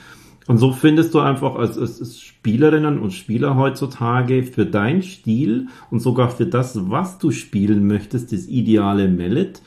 und 0.50 0.58
so 0.58 0.72
findest 0.72 1.14
du 1.14 1.20
einfach 1.20 1.58
als, 1.58 1.78
als, 1.78 2.20
Spielerinnen 2.20 2.98
und 2.98 3.14
Spieler 3.14 3.56
heutzutage 3.56 4.42
für 4.42 4.66
deinen 4.66 5.04
Stil 5.04 5.68
und 5.92 6.00
sogar 6.00 6.32
für 6.32 6.48
das, 6.48 6.90
was 6.90 7.20
du 7.20 7.30
spielen 7.30 7.86
möchtest, 7.86 8.34
das 8.34 8.48
ideale 8.48 9.08
Mallet. 9.08 9.62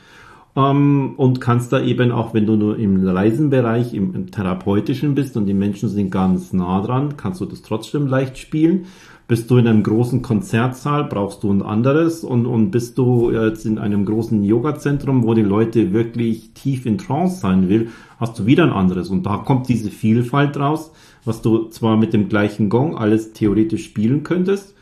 Ähm, 0.57 1.15
und 1.17 1.41
kannst 1.41 1.73
da 1.73 1.81
eben 1.81 2.11
auch, 2.11 2.35
wenn 2.35 2.47
du 2.47 2.57
nur 2.57 2.81
im 2.81 3.01
leisen 3.01 3.49
Bereich, 3.49 3.95
im, 3.95 4.13
im 4.17 4.33
therapeutischen 4.33 5.15
bist 5.15 5.37
und 5.37 5.47
die 5.47 5.55
Menschen 5.55 5.89
sind 5.89 6.11
ganz 6.11 6.53
nah 6.53 6.81
dran, 6.81 7.17
kannst 7.17 7.41
du 7.41 7.45
das 7.45 7.63
trotzdem 7.63 8.09
leicht 8.09 8.37
spielen. 8.37 8.87
Bist 9.29 9.51
du 9.51 9.57
in 9.57 9.67
einem 9.67 9.83
großen 9.83 10.21
Konzertsaal, 10.21 11.05
brauchst 11.05 11.43
du 11.43 11.51
ein 11.51 11.63
anderes 11.63 12.25
und, 12.25 12.45
und 12.45 12.71
bist 12.71 12.99
du 12.99 13.31
jetzt 13.31 13.65
in 13.65 13.79
einem 13.79 14.05
großen 14.05 14.43
Yoga-Zentrum, 14.43 15.23
wo 15.23 15.35
die 15.35 15.43
Leute 15.43 15.93
wirklich 15.93 16.51
tief 16.55 16.87
in 16.87 16.99
Trance 16.99 17.41
sein 17.41 17.69
will, 17.69 17.89
hast 18.19 18.39
du 18.39 18.47
wieder 18.47 18.65
ein 18.65 18.73
anderes. 18.73 19.11
Und 19.11 19.25
da 19.25 19.39
kommt 19.39 19.69
diese 19.69 19.91
Vielfalt 19.91 20.57
raus, 20.57 20.93
was 21.25 21.41
du 21.41 21.69
zwar 21.69 21.97
mit 21.97 22.13
dem 22.13 22.29
gleichen 22.29 22.69
Gong 22.69 22.97
alles 22.97 23.33
theoretisch 23.33 23.85
spielen 23.85 24.23
könntest, 24.25 24.75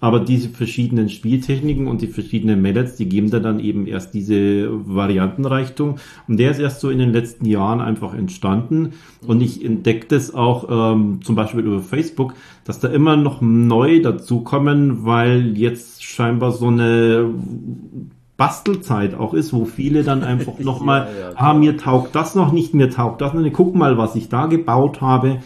aber 0.00 0.20
diese 0.20 0.50
verschiedenen 0.50 1.08
Spieltechniken 1.08 1.86
und 1.86 2.02
die 2.02 2.08
verschiedenen 2.08 2.60
Mallets, 2.60 2.96
die 2.96 3.08
geben 3.08 3.30
da 3.30 3.38
dann 3.38 3.58
eben 3.58 3.86
erst 3.86 4.12
diese 4.12 4.68
Variantenreichtum. 4.70 5.96
Und 6.28 6.36
der 6.38 6.50
ist 6.50 6.58
erst 6.58 6.80
so 6.80 6.90
in 6.90 6.98
den 6.98 7.12
letzten 7.12 7.46
Jahren 7.46 7.80
einfach 7.80 8.12
entstanden. 8.14 8.92
Und 9.26 9.40
ich 9.40 9.64
entdecke 9.64 10.06
das 10.08 10.34
auch 10.34 10.94
ähm, 10.94 11.20
zum 11.22 11.36
Beispiel 11.36 11.60
über 11.60 11.80
Facebook, 11.80 12.34
dass 12.64 12.80
da 12.80 12.88
immer 12.88 13.16
noch 13.16 13.40
neu 13.40 14.02
dazukommen, 14.02 15.06
weil 15.06 15.56
jetzt 15.56 16.04
scheinbar 16.04 16.52
so 16.52 16.66
eine 16.66 17.30
Bastelzeit 18.36 19.14
auch 19.14 19.32
ist, 19.32 19.52
wo 19.52 19.64
viele 19.64 20.02
dann 20.02 20.22
einfach 20.22 20.58
nochmal, 20.58 21.08
ja, 21.18 21.30
ja, 21.30 21.36
ah, 21.36 21.54
mir 21.54 21.76
taugt 21.76 22.14
das 22.14 22.34
noch 22.34 22.52
nicht, 22.52 22.74
mir 22.74 22.90
taugt 22.90 23.20
das 23.20 23.32
noch 23.32 23.42
nicht, 23.42 23.54
guck 23.54 23.74
mal, 23.74 23.96
was 23.96 24.16
ich 24.16 24.28
da 24.28 24.46
gebaut 24.46 25.00
habe. 25.00 25.38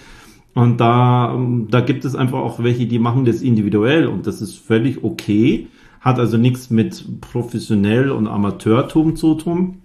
Und 0.58 0.80
da, 0.80 1.38
da 1.70 1.80
gibt 1.82 2.04
es 2.04 2.16
einfach 2.16 2.40
auch 2.40 2.60
welche, 2.60 2.86
die 2.86 2.98
machen 2.98 3.24
das 3.24 3.42
individuell 3.42 4.08
und 4.08 4.26
das 4.26 4.42
ist 4.42 4.58
völlig 4.58 5.04
okay. 5.04 5.68
Hat 6.00 6.18
also 6.18 6.36
nichts 6.36 6.68
mit 6.68 7.20
professionell 7.20 8.10
und 8.10 8.26
Amateurtum 8.26 9.14
zu 9.14 9.36
tun. 9.36 9.82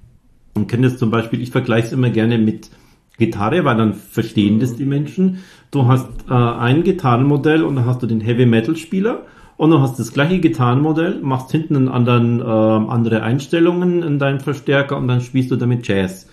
Und 0.56 0.68
kenne 0.68 0.89
das 0.89 0.98
zum 0.98 1.12
Beispiel, 1.12 1.44
ich 1.44 1.51
vergleiche 1.51 1.86
es 1.86 1.94
immer 1.94 2.10
gerne 2.10 2.39
mit 2.39 2.72
Gitarre, 3.20 3.65
weil 3.65 3.77
dann 3.77 3.94
verstehen 3.94 4.60
das 4.60 4.75
die 4.75 4.86
Menschen. 4.86 5.44
Du 5.70 5.86
hast 5.86 6.10
äh, 6.27 6.34
ein 6.34 6.82
Gitarrenmodell 6.82 7.62
und 7.63 7.75
dann 7.75 7.86
hast 7.86 8.01
du 8.01 8.08
den 8.08 8.22
Heavy 8.22 8.48
Metal 8.48 8.75
Spieler 8.75 9.27
und 9.58 9.70
du 9.70 9.80
hast 9.80 10.00
das 10.00 10.12
gleiche 10.12 10.39
Gitarrenmodell, 10.39 11.20
machst 11.22 11.51
hinten 11.51 11.75
einen 11.75 11.88
anderen, 11.88 12.39
äh, 12.39 12.44
andere 12.44 13.22
Einstellungen 13.22 14.01
in 14.01 14.18
deinen 14.18 14.39
Verstärker 14.39 14.98
und 14.98 15.08
dann 15.08 15.22
spielst 15.22 15.51
du 15.51 15.56
damit 15.56 15.88
Jazz 15.88 16.27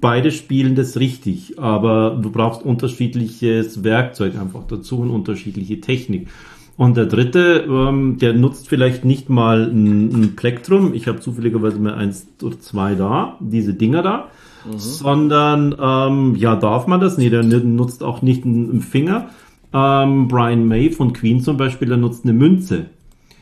beide 0.00 0.30
spielen 0.30 0.74
das 0.74 0.98
richtig, 0.98 1.58
aber 1.58 2.18
du 2.20 2.30
brauchst 2.30 2.62
unterschiedliches 2.62 3.84
Werkzeug 3.84 4.38
einfach 4.38 4.64
dazu 4.66 5.00
und 5.00 5.10
unterschiedliche 5.10 5.80
Technik. 5.80 6.28
Und 6.76 6.96
der 6.96 7.06
dritte, 7.06 7.66
ähm, 7.68 8.18
der 8.18 8.34
nutzt 8.34 8.68
vielleicht 8.68 9.04
nicht 9.04 9.28
mal 9.28 9.64
ein, 9.64 10.12
ein 10.12 10.36
Plektrum, 10.36 10.94
ich 10.94 11.08
habe 11.08 11.18
zufälligerweise 11.18 11.80
mal 11.80 11.94
eins 11.94 12.28
oder 12.40 12.60
zwei 12.60 12.94
da, 12.94 13.36
diese 13.40 13.74
Dinger 13.74 14.02
da, 14.02 14.28
mhm. 14.64 14.78
sondern 14.78 15.74
ähm, 15.80 16.36
ja, 16.36 16.54
darf 16.54 16.86
man 16.86 17.00
das? 17.00 17.18
Nee, 17.18 17.30
der 17.30 17.42
nutzt 17.42 18.04
auch 18.04 18.22
nicht 18.22 18.44
einen 18.44 18.80
Finger. 18.80 19.30
Ähm, 19.72 20.28
Brian 20.28 20.66
May 20.66 20.90
von 20.90 21.12
Queen 21.12 21.42
zum 21.42 21.56
Beispiel, 21.56 21.88
der 21.88 21.96
nutzt 21.96 22.24
eine 22.24 22.32
Münze. 22.32 22.86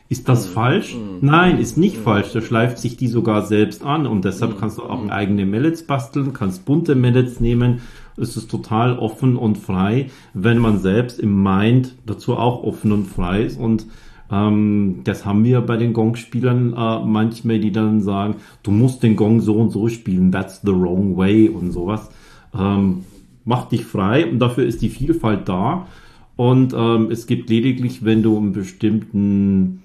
Ist 0.08 0.28
das 0.28 0.48
mhm. 0.48 0.52
falsch? 0.52 0.94
Mhm. 0.94 1.18
Nein, 1.20 1.58
ist 1.58 1.76
nicht 1.76 1.98
mhm. 1.98 2.02
falsch. 2.02 2.32
Da 2.32 2.40
schleift 2.40 2.78
sich 2.78 2.96
die 2.96 3.08
sogar 3.08 3.46
selbst 3.46 3.84
an 3.84 4.06
und 4.06 4.24
deshalb 4.24 4.54
mhm. 4.54 4.58
kannst 4.58 4.78
du 4.78 4.82
auch 4.82 5.08
eigene 5.08 5.46
Mallets 5.46 5.82
basteln, 5.82 6.32
kannst 6.32 6.64
bunte 6.64 6.94
Mallets 6.94 7.40
nehmen. 7.40 7.80
Es 8.16 8.36
ist 8.36 8.50
total 8.50 8.98
offen 8.98 9.36
und 9.36 9.58
frei, 9.58 10.10
wenn 10.32 10.58
man 10.58 10.78
selbst 10.78 11.18
im 11.18 11.42
Mind 11.42 11.94
dazu 12.06 12.36
auch 12.36 12.62
offen 12.62 12.92
und 12.92 13.06
frei 13.06 13.42
ist 13.42 13.58
und 13.58 13.86
ähm, 14.30 15.00
das 15.04 15.24
haben 15.24 15.44
wir 15.44 15.60
bei 15.60 15.76
den 15.76 15.92
Gong-Spielern 15.92 16.72
äh, 16.72 17.04
manchmal, 17.04 17.60
die 17.60 17.72
dann 17.72 18.00
sagen, 18.00 18.36
du 18.62 18.70
musst 18.70 19.02
den 19.02 19.16
Gong 19.16 19.40
so 19.40 19.54
und 19.54 19.70
so 19.70 19.88
spielen, 19.88 20.32
that's 20.32 20.62
the 20.62 20.72
wrong 20.72 21.16
way 21.16 21.48
und 21.48 21.70
sowas. 21.72 22.10
Ähm, 22.58 23.04
mach 23.44 23.68
dich 23.68 23.84
frei 23.84 24.28
und 24.28 24.38
dafür 24.38 24.64
ist 24.64 24.82
die 24.82 24.88
Vielfalt 24.88 25.48
da. 25.48 25.86
Und 26.34 26.74
ähm, 26.76 27.10
es 27.10 27.26
gibt 27.26 27.48
lediglich, 27.50 28.04
wenn 28.04 28.22
du 28.22 28.36
einen 28.36 28.52
bestimmten 28.52 29.82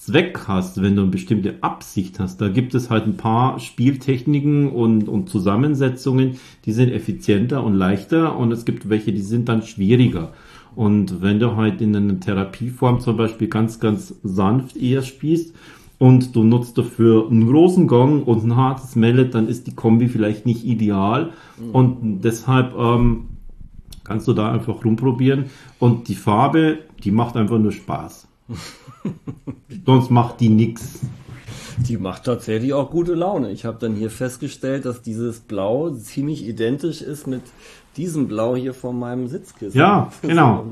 Zweck 0.00 0.48
hast, 0.48 0.80
wenn 0.80 0.96
du 0.96 1.02
eine 1.02 1.10
bestimmte 1.10 1.56
Absicht 1.60 2.20
hast, 2.20 2.40
da 2.40 2.48
gibt 2.48 2.74
es 2.74 2.88
halt 2.88 3.04
ein 3.04 3.18
paar 3.18 3.58
Spieltechniken 3.58 4.70
und, 4.70 5.08
und 5.08 5.28
Zusammensetzungen, 5.28 6.38
die 6.64 6.72
sind 6.72 6.90
effizienter 6.90 7.62
und 7.62 7.74
leichter 7.74 8.34
und 8.34 8.50
es 8.50 8.64
gibt 8.64 8.88
welche, 8.88 9.12
die 9.12 9.20
sind 9.20 9.50
dann 9.50 9.60
schwieriger. 9.60 10.32
Und 10.74 11.20
wenn 11.20 11.38
du 11.38 11.54
halt 11.54 11.82
in 11.82 11.94
einer 11.94 12.18
Therapieform 12.18 13.00
zum 13.00 13.18
Beispiel 13.18 13.48
ganz, 13.48 13.78
ganz 13.78 14.14
sanft 14.22 14.78
eher 14.78 15.02
spielst 15.02 15.54
und 15.98 16.34
du 16.34 16.44
nutzt 16.44 16.78
dafür 16.78 17.28
einen 17.30 17.46
großen 17.46 17.86
Gong 17.86 18.22
und 18.22 18.42
ein 18.42 18.56
hartes 18.56 18.96
Mallet, 18.96 19.34
dann 19.34 19.48
ist 19.48 19.66
die 19.66 19.74
Kombi 19.74 20.08
vielleicht 20.08 20.46
nicht 20.46 20.64
ideal. 20.64 21.34
Mhm. 21.58 21.70
Und 21.72 22.20
deshalb 22.22 22.74
ähm, 22.74 23.24
kannst 24.02 24.26
du 24.26 24.32
da 24.32 24.50
einfach 24.50 24.82
rumprobieren. 24.82 25.50
Und 25.78 26.08
die 26.08 26.14
Farbe, 26.14 26.78
die 27.04 27.10
macht 27.10 27.36
einfach 27.36 27.58
nur 27.58 27.72
Spaß. 27.72 28.29
Sonst 29.86 30.10
macht 30.10 30.40
die 30.40 30.48
nix. 30.48 31.00
Die 31.88 31.96
macht 31.96 32.24
tatsächlich 32.24 32.74
auch 32.74 32.90
gute 32.90 33.14
Laune. 33.14 33.50
Ich 33.50 33.64
habe 33.64 33.78
dann 33.80 33.94
hier 33.94 34.10
festgestellt, 34.10 34.84
dass 34.84 35.02
dieses 35.02 35.40
Blau 35.40 35.90
ziemlich 35.90 36.46
identisch 36.46 37.00
ist 37.00 37.26
mit 37.26 37.42
diesem 37.96 38.28
Blau 38.28 38.54
hier 38.54 38.74
von 38.74 38.98
meinem 38.98 39.28
Sitzkissen. 39.28 39.78
Ja, 39.78 40.12
genau. 40.22 40.64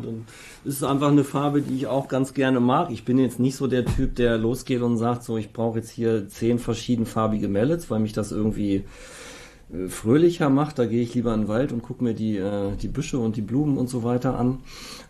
Es 0.64 0.74
ist 0.74 0.84
einfach 0.84 1.08
eine 1.08 1.24
Farbe, 1.24 1.62
die 1.62 1.74
ich 1.74 1.86
auch 1.86 2.08
ganz 2.08 2.34
gerne 2.34 2.60
mag. 2.60 2.90
Ich 2.90 3.04
bin 3.04 3.18
jetzt 3.18 3.40
nicht 3.40 3.56
so 3.56 3.66
der 3.66 3.84
Typ, 3.84 4.16
der 4.16 4.38
losgeht 4.38 4.82
und 4.82 4.98
sagt, 4.98 5.24
so 5.24 5.36
ich 5.36 5.52
brauche 5.52 5.78
jetzt 5.78 5.90
hier 5.90 6.28
zehn 6.28 6.58
verschiedenfarbige 6.58 7.48
Mallets, 7.48 7.90
weil 7.90 8.00
mich 8.00 8.12
das 8.12 8.32
irgendwie 8.32 8.84
fröhlicher 9.88 10.48
macht, 10.48 10.78
da 10.78 10.86
gehe 10.86 11.02
ich 11.02 11.14
lieber 11.14 11.34
in 11.34 11.42
den 11.42 11.48
Wald 11.48 11.72
und 11.72 11.82
gucke 11.82 12.02
mir 12.02 12.14
die, 12.14 12.38
äh, 12.38 12.74
die 12.80 12.88
Büsche 12.88 13.18
und 13.18 13.36
die 13.36 13.42
Blumen 13.42 13.76
und 13.76 13.88
so 13.88 14.02
weiter 14.02 14.38
an. 14.38 14.60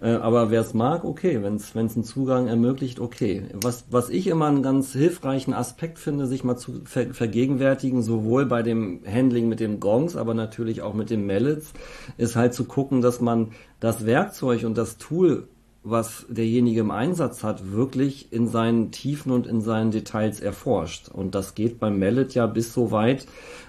Äh, 0.00 0.10
aber 0.10 0.50
wer 0.50 0.62
es 0.62 0.74
mag, 0.74 1.04
okay, 1.04 1.42
wenn 1.42 1.54
es 1.54 1.76
einen 1.76 2.04
Zugang 2.04 2.48
ermöglicht, 2.48 2.98
okay. 2.98 3.44
Was, 3.54 3.86
was 3.90 4.10
ich 4.10 4.26
immer 4.26 4.46
einen 4.46 4.64
ganz 4.64 4.92
hilfreichen 4.92 5.54
Aspekt 5.54 5.98
finde, 5.98 6.26
sich 6.26 6.42
mal 6.42 6.56
zu 6.56 6.80
ver 6.84 7.14
vergegenwärtigen, 7.14 8.02
sowohl 8.02 8.46
bei 8.46 8.62
dem 8.62 9.00
Handling 9.06 9.48
mit 9.48 9.60
den 9.60 9.78
Gongs, 9.78 10.16
aber 10.16 10.34
natürlich 10.34 10.82
auch 10.82 10.94
mit 10.94 11.10
den 11.10 11.26
Mallets, 11.26 11.72
ist 12.16 12.34
halt 12.34 12.52
zu 12.52 12.64
gucken, 12.64 13.00
dass 13.00 13.20
man 13.20 13.52
das 13.78 14.06
Werkzeug 14.06 14.64
und 14.64 14.76
das 14.76 14.98
Tool 14.98 15.48
was 15.82 16.26
derjenige 16.28 16.80
im 16.80 16.90
Einsatz 16.90 17.44
hat, 17.44 17.72
wirklich 17.72 18.32
in 18.32 18.48
seinen 18.48 18.90
Tiefen 18.90 19.32
und 19.32 19.46
in 19.46 19.60
seinen 19.60 19.90
Details 19.90 20.40
erforscht. 20.40 21.08
Und 21.08 21.34
das 21.34 21.54
geht 21.54 21.78
beim 21.78 21.98
Mallet 21.98 22.34
ja 22.34 22.46
bis 22.46 22.72
so 22.72 22.90
weit. 22.90 23.26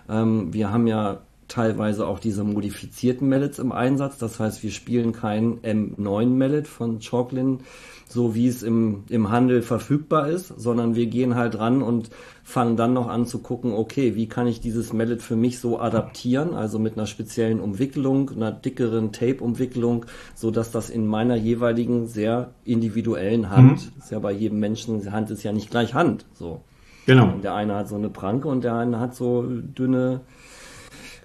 Ähm, 0.09 0.53
wir 0.53 0.71
haben 0.71 0.87
ja 0.87 1.21
teilweise 1.49 2.07
auch 2.07 2.19
diese 2.19 2.43
modifizierten 2.43 3.27
Mallets 3.27 3.59
im 3.59 3.73
Einsatz. 3.73 4.17
Das 4.17 4.39
heißt, 4.39 4.63
wir 4.63 4.71
spielen 4.71 5.11
kein 5.11 5.59
M9 5.59 6.27
Mallet 6.27 6.67
von 6.67 6.99
Chalklin, 6.99 7.59
so 8.07 8.33
wie 8.33 8.47
es 8.47 8.63
im, 8.63 9.03
im 9.09 9.29
Handel 9.29 9.61
verfügbar 9.61 10.29
ist, 10.29 10.47
sondern 10.57 10.95
wir 10.95 11.07
gehen 11.07 11.35
halt 11.35 11.59
ran 11.59 11.81
und 11.81 12.09
fangen 12.43 12.77
dann 12.77 12.93
noch 12.93 13.07
an 13.07 13.25
zu 13.25 13.39
gucken, 13.39 13.73
okay, 13.73 14.15
wie 14.15 14.27
kann 14.27 14.47
ich 14.47 14.61
dieses 14.61 14.93
Mallet 14.93 15.21
für 15.21 15.35
mich 15.35 15.59
so 15.59 15.79
adaptieren, 15.79 16.53
also 16.53 16.79
mit 16.79 16.97
einer 16.97 17.05
speziellen 17.05 17.59
Umwicklung, 17.59 18.31
einer 18.31 18.51
dickeren 18.51 19.11
Tape-Umwicklung, 19.11 20.05
so 20.33 20.49
dass 20.49 20.71
das 20.71 20.89
in 20.89 21.05
meiner 21.05 21.35
jeweiligen 21.35 22.07
sehr 22.07 22.51
individuellen 22.63 23.49
Hand, 23.49 23.85
mhm. 23.85 23.99
ist 23.99 24.11
ja 24.11 24.19
bei 24.19 24.31
jedem 24.31 24.59
Menschen, 24.59 25.11
Hand 25.11 25.29
ist 25.29 25.43
ja 25.43 25.51
nicht 25.51 25.69
gleich 25.69 25.93
Hand, 25.93 26.25
so. 26.33 26.61
Genau. 27.05 27.33
Der 27.41 27.55
eine 27.55 27.75
hat 27.75 27.87
so 27.87 27.95
eine 27.95 28.09
Pranke 28.09 28.47
und 28.47 28.63
der 28.63 28.75
eine 28.75 28.99
hat 28.99 29.15
so 29.15 29.43
dünne, 29.43 30.21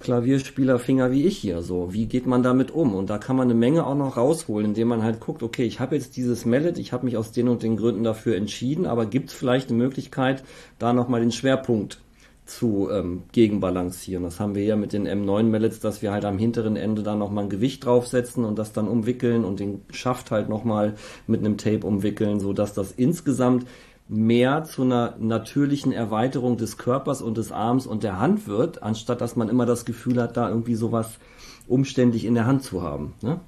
Klavierspielerfinger 0.04 1.10
wie 1.10 1.26
ich 1.26 1.38
hier. 1.38 1.62
So, 1.62 1.92
wie 1.92 2.06
geht 2.06 2.26
man 2.26 2.42
damit 2.42 2.70
um? 2.70 2.94
Und 2.94 3.10
da 3.10 3.18
kann 3.18 3.36
man 3.36 3.48
eine 3.48 3.58
Menge 3.58 3.86
auch 3.86 3.96
noch 3.96 4.16
rausholen, 4.16 4.68
indem 4.68 4.88
man 4.88 5.02
halt 5.02 5.18
guckt, 5.18 5.42
okay, 5.42 5.64
ich 5.64 5.80
habe 5.80 5.96
jetzt 5.96 6.16
dieses 6.16 6.44
Mallet, 6.44 6.78
ich 6.78 6.92
habe 6.92 7.06
mich 7.06 7.16
aus 7.16 7.32
den 7.32 7.48
und 7.48 7.62
den 7.62 7.76
Gründen 7.76 8.04
dafür 8.04 8.36
entschieden, 8.36 8.86
aber 8.86 9.06
gibt 9.06 9.30
es 9.30 9.34
vielleicht 9.34 9.70
eine 9.70 9.78
Möglichkeit, 9.78 10.44
da 10.78 10.92
nochmal 10.92 11.20
den 11.20 11.32
Schwerpunkt 11.32 12.00
zu 12.44 12.90
ähm, 12.92 13.22
gegenbalancieren. 13.32 14.22
Das 14.22 14.38
haben 14.38 14.54
wir 14.54 14.64
ja 14.64 14.76
mit 14.76 14.92
den 14.92 15.08
M9 15.08 15.44
Mallets, 15.44 15.80
dass 15.80 16.02
wir 16.02 16.12
halt 16.12 16.26
am 16.26 16.38
hinteren 16.38 16.76
Ende 16.76 17.02
da 17.02 17.14
nochmal 17.14 17.44
ein 17.44 17.50
Gewicht 17.50 17.86
draufsetzen 17.86 18.44
und 18.44 18.58
das 18.58 18.72
dann 18.72 18.86
umwickeln 18.86 19.44
und 19.44 19.60
den 19.60 19.80
Schaft 19.90 20.30
halt 20.30 20.50
nochmal 20.50 20.94
mit 21.26 21.40
einem 21.40 21.56
Tape 21.56 21.86
umwickeln, 21.86 22.40
so 22.40 22.52
dass 22.52 22.74
das 22.74 22.92
insgesamt 22.92 23.66
mehr 24.08 24.64
zu 24.64 24.82
einer 24.82 25.14
natürlichen 25.18 25.92
Erweiterung 25.92 26.56
des 26.56 26.76
Körpers 26.76 27.22
und 27.22 27.38
des 27.38 27.52
Arms 27.52 27.86
und 27.86 28.02
der 28.02 28.18
Hand 28.18 28.46
wird, 28.46 28.82
anstatt 28.82 29.20
dass 29.20 29.36
man 29.36 29.48
immer 29.48 29.66
das 29.66 29.84
Gefühl 29.84 30.20
hat, 30.20 30.36
da 30.36 30.48
irgendwie 30.48 30.74
sowas 30.74 31.18
umständlich 31.66 32.24
in 32.24 32.34
der 32.34 32.46
Hand 32.46 32.62
zu 32.62 32.82
haben. 32.82 33.14
Ne? 33.22 33.40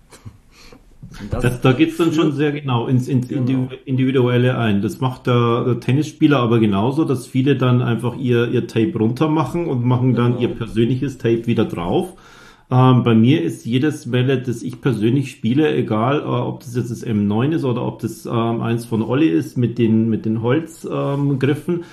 Das, 1.30 1.42
das, 1.42 1.60
da 1.60 1.72
geht's 1.72 1.96
dann 1.98 2.12
schon 2.12 2.32
sehr 2.32 2.52
genau 2.52 2.86
ins, 2.86 3.06
ins 3.06 3.28
genau. 3.28 3.68
Individuelle 3.84 4.58
ein. 4.58 4.82
Das 4.82 5.00
macht 5.00 5.26
der, 5.26 5.64
der, 5.64 5.80
Tennisspieler 5.80 6.38
aber 6.38 6.58
genauso, 6.58 7.04
dass 7.04 7.26
viele 7.26 7.56
dann 7.56 7.80
einfach 7.80 8.16
ihr, 8.16 8.48
ihr 8.50 8.66
Tape 8.66 8.98
runter 8.98 9.28
machen 9.28 9.66
und 9.66 9.84
machen 9.84 10.14
dann 10.14 10.32
genau. 10.32 10.42
ihr 10.42 10.48
persönliches 10.48 11.18
Tape 11.18 11.46
wieder 11.46 11.64
drauf. 11.64 12.14
Ähm, 12.70 13.04
bei 13.04 13.14
mir 13.14 13.42
ist 13.42 13.64
jedes 13.64 14.06
Mallet, 14.06 14.48
das 14.48 14.62
ich 14.62 14.80
persönlich 14.80 15.30
spiele, 15.30 15.74
egal 15.74 16.20
äh, 16.20 16.24
ob 16.24 16.60
das 16.60 16.74
jetzt 16.74 16.90
das 16.90 17.06
M9 17.06 17.52
ist 17.52 17.64
oder 17.64 17.86
ob 17.86 18.00
das 18.00 18.26
ähm, 18.26 18.60
eins 18.60 18.86
von 18.86 19.02
Olli 19.02 19.28
ist 19.28 19.56
mit 19.56 19.78
den, 19.78 20.08
mit 20.08 20.24
den 20.24 20.42
Holzgriffen. 20.42 21.74
Ähm, 21.74 21.84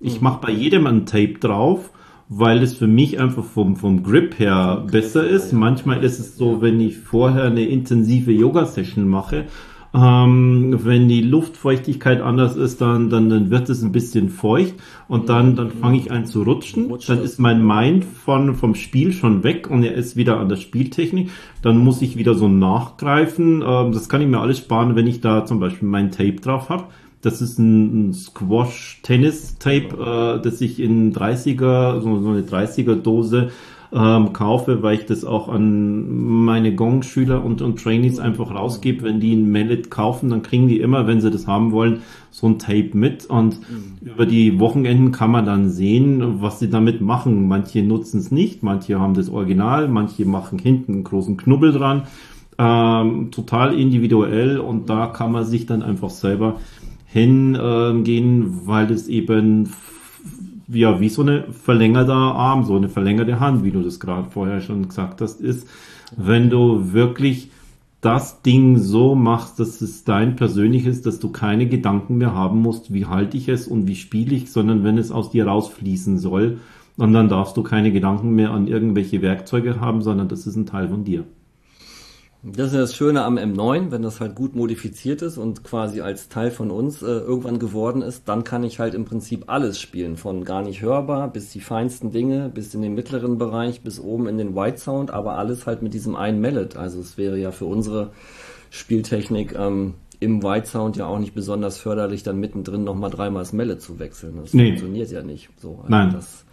ich 0.00 0.20
mhm. 0.20 0.24
mache 0.24 0.40
bei 0.42 0.52
jedem 0.52 0.86
ein 0.86 1.06
Tape 1.06 1.38
drauf, 1.40 1.90
weil 2.28 2.62
es 2.62 2.74
für 2.74 2.86
mich 2.86 3.18
einfach 3.18 3.44
vom, 3.44 3.76
vom 3.76 4.02
Grip 4.02 4.38
her 4.38 4.84
besser 4.90 5.26
ist. 5.26 5.52
Manchmal 5.52 6.04
ist 6.04 6.18
es 6.18 6.36
so, 6.36 6.60
wenn 6.60 6.78
ich 6.78 6.98
vorher 6.98 7.44
eine 7.44 7.64
intensive 7.64 8.30
Yoga-Session 8.30 9.08
mache, 9.08 9.46
ähm, 9.94 10.78
wenn 10.84 11.08
die 11.08 11.22
Luftfeuchtigkeit 11.22 12.20
anders 12.20 12.56
ist, 12.56 12.80
dann, 12.80 13.08
dann, 13.08 13.30
dann 13.30 13.50
wird 13.50 13.70
es 13.70 13.82
ein 13.82 13.92
bisschen 13.92 14.28
feucht 14.28 14.74
und 15.08 15.28
dann, 15.28 15.56
dann 15.56 15.70
fange 15.70 15.98
ich 15.98 16.12
an 16.12 16.26
zu 16.26 16.42
rutschen. 16.42 16.92
Dann 17.06 17.22
ist 17.22 17.38
mein 17.38 17.64
Mind 17.64 18.04
von, 18.04 18.54
vom 18.54 18.74
Spiel 18.74 19.12
schon 19.12 19.44
weg 19.44 19.70
und 19.70 19.82
er 19.82 19.94
ist 19.94 20.16
wieder 20.16 20.38
an 20.38 20.48
der 20.48 20.56
Spieltechnik. 20.56 21.30
Dann 21.62 21.78
muss 21.78 22.02
ich 22.02 22.16
wieder 22.16 22.34
so 22.34 22.48
nachgreifen. 22.48 23.62
Ähm, 23.66 23.92
das 23.92 24.08
kann 24.08 24.20
ich 24.20 24.28
mir 24.28 24.40
alles 24.40 24.58
sparen, 24.58 24.94
wenn 24.94 25.06
ich 25.06 25.20
da 25.20 25.46
zum 25.46 25.58
Beispiel 25.58 25.88
mein 25.88 26.10
Tape 26.10 26.36
drauf 26.36 26.68
habe. 26.68 26.84
Das 27.20 27.42
ist 27.42 27.58
ein, 27.58 28.10
ein 28.10 28.12
Squash-Tennis-Tape, 28.12 30.38
äh, 30.38 30.42
das 30.42 30.60
ich 30.60 30.80
in 30.80 31.12
30er, 31.12 32.00
so, 32.00 32.20
so 32.20 32.28
eine 32.28 32.42
30er-Dose 32.42 33.50
ähm, 33.92 34.32
kaufe, 34.32 34.82
weil 34.82 34.98
ich 34.98 35.06
das 35.06 35.24
auch 35.24 35.48
an 35.48 36.44
meine 36.44 36.74
Gong-Schüler 36.74 37.42
und, 37.42 37.62
und 37.62 37.82
Trainees 37.82 38.18
einfach 38.18 38.54
rausgebe. 38.54 39.02
Wenn 39.02 39.20
die 39.20 39.34
ein 39.34 39.50
Mallet 39.50 39.90
kaufen, 39.90 40.30
dann 40.30 40.42
kriegen 40.42 40.68
die 40.68 40.80
immer, 40.80 41.06
wenn 41.06 41.20
sie 41.20 41.30
das 41.30 41.46
haben 41.46 41.72
wollen, 41.72 42.02
so 42.30 42.46
ein 42.46 42.58
Tape 42.58 42.90
mit. 42.92 43.26
Und 43.26 43.58
mhm. 43.60 44.06
über 44.06 44.26
die 44.26 44.60
Wochenenden 44.60 45.12
kann 45.12 45.30
man 45.30 45.46
dann 45.46 45.70
sehen, 45.70 46.42
was 46.42 46.58
sie 46.58 46.68
damit 46.68 47.00
machen. 47.00 47.48
Manche 47.48 47.82
nutzen 47.82 48.20
es 48.20 48.30
nicht, 48.30 48.62
manche 48.62 49.00
haben 49.00 49.14
das 49.14 49.30
Original, 49.30 49.88
manche 49.88 50.26
machen 50.26 50.58
hinten 50.58 50.92
einen 50.92 51.04
großen 51.04 51.36
Knubbel 51.36 51.72
dran. 51.72 52.02
Ähm, 52.58 53.30
total 53.30 53.78
individuell 53.78 54.58
und 54.58 54.90
da 54.90 55.06
kann 55.06 55.30
man 55.30 55.44
sich 55.44 55.66
dann 55.66 55.82
einfach 55.82 56.10
selber 56.10 56.56
hingehen, 57.06 58.42
äh, 58.42 58.66
weil 58.66 58.86
das 58.88 59.06
eben 59.06 59.70
ja, 60.68 61.00
wie 61.00 61.08
so 61.08 61.22
eine 61.22 61.52
verlängerte 61.52 62.12
Arm, 62.12 62.64
so 62.64 62.76
eine 62.76 62.88
verlängerte 62.88 63.40
Hand, 63.40 63.64
wie 63.64 63.70
du 63.70 63.82
das 63.82 64.00
gerade 64.00 64.30
vorher 64.30 64.60
schon 64.60 64.88
gesagt 64.88 65.20
hast, 65.20 65.40
ist, 65.40 65.68
wenn 66.16 66.50
du 66.50 66.92
wirklich 66.92 67.50
das 68.00 68.42
Ding 68.42 68.78
so 68.78 69.14
machst, 69.14 69.58
dass 69.58 69.80
es 69.80 70.04
dein 70.04 70.36
persönliches, 70.36 71.02
dass 71.02 71.18
du 71.18 71.30
keine 71.30 71.66
Gedanken 71.66 72.18
mehr 72.18 72.34
haben 72.34 72.60
musst, 72.60 72.92
wie 72.92 73.06
halte 73.06 73.36
ich 73.36 73.48
es 73.48 73.66
und 73.66 73.88
wie 73.88 73.96
spiele 73.96 74.36
ich, 74.36 74.52
sondern 74.52 74.84
wenn 74.84 74.98
es 74.98 75.10
aus 75.10 75.30
dir 75.30 75.46
rausfließen 75.46 76.18
soll, 76.18 76.58
und 76.98 77.12
dann 77.12 77.28
darfst 77.28 77.56
du 77.56 77.62
keine 77.62 77.92
Gedanken 77.92 78.34
mehr 78.34 78.50
an 78.50 78.66
irgendwelche 78.66 79.22
Werkzeuge 79.22 79.80
haben, 79.80 80.02
sondern 80.02 80.28
das 80.28 80.48
ist 80.48 80.56
ein 80.56 80.66
Teil 80.66 80.88
von 80.88 81.04
dir. 81.04 81.24
Das 82.44 82.68
ist 82.68 82.76
das 82.76 82.94
Schöne 82.94 83.24
am 83.24 83.36
M9, 83.36 83.90
wenn 83.90 84.02
das 84.02 84.20
halt 84.20 84.36
gut 84.36 84.54
modifiziert 84.54 85.22
ist 85.22 85.38
und 85.38 85.64
quasi 85.64 86.02
als 86.02 86.28
Teil 86.28 86.52
von 86.52 86.70
uns 86.70 87.02
äh, 87.02 87.06
irgendwann 87.06 87.58
geworden 87.58 88.00
ist, 88.00 88.28
dann 88.28 88.44
kann 88.44 88.62
ich 88.62 88.78
halt 88.78 88.94
im 88.94 89.04
Prinzip 89.04 89.44
alles 89.48 89.80
spielen, 89.80 90.16
von 90.16 90.44
gar 90.44 90.62
nicht 90.62 90.80
hörbar 90.80 91.32
bis 91.32 91.50
die 91.50 91.60
feinsten 91.60 92.12
Dinge, 92.12 92.48
bis 92.48 92.72
in 92.74 92.82
den 92.82 92.94
mittleren 92.94 93.38
Bereich, 93.38 93.80
bis 93.80 93.98
oben 93.98 94.28
in 94.28 94.38
den 94.38 94.54
White 94.54 94.78
Sound, 94.78 95.10
aber 95.10 95.36
alles 95.36 95.66
halt 95.66 95.82
mit 95.82 95.94
diesem 95.94 96.14
einen 96.14 96.40
Mallet. 96.40 96.76
Also 96.76 97.00
es 97.00 97.18
wäre 97.18 97.36
ja 97.36 97.50
für 97.50 97.64
unsere 97.64 98.12
Spieltechnik 98.70 99.56
ähm, 99.58 99.94
im 100.20 100.42
White 100.42 100.66
Sound 100.66 100.96
ja 100.96 101.06
auch 101.06 101.18
nicht 101.18 101.34
besonders 101.34 101.78
förderlich, 101.78 102.22
dann 102.22 102.38
mittendrin 102.38 102.84
nochmal 102.84 103.10
dreimal 103.10 103.42
das 103.42 103.52
Mallet 103.52 103.80
zu 103.80 103.98
wechseln. 103.98 104.36
Das 104.42 104.52
nee. 104.52 104.68
funktioniert 104.68 105.10
ja 105.10 105.22
nicht 105.22 105.48
so. 105.60 105.76
Also 105.76 105.88
Nein. 105.88 106.12
Das, 106.12 106.44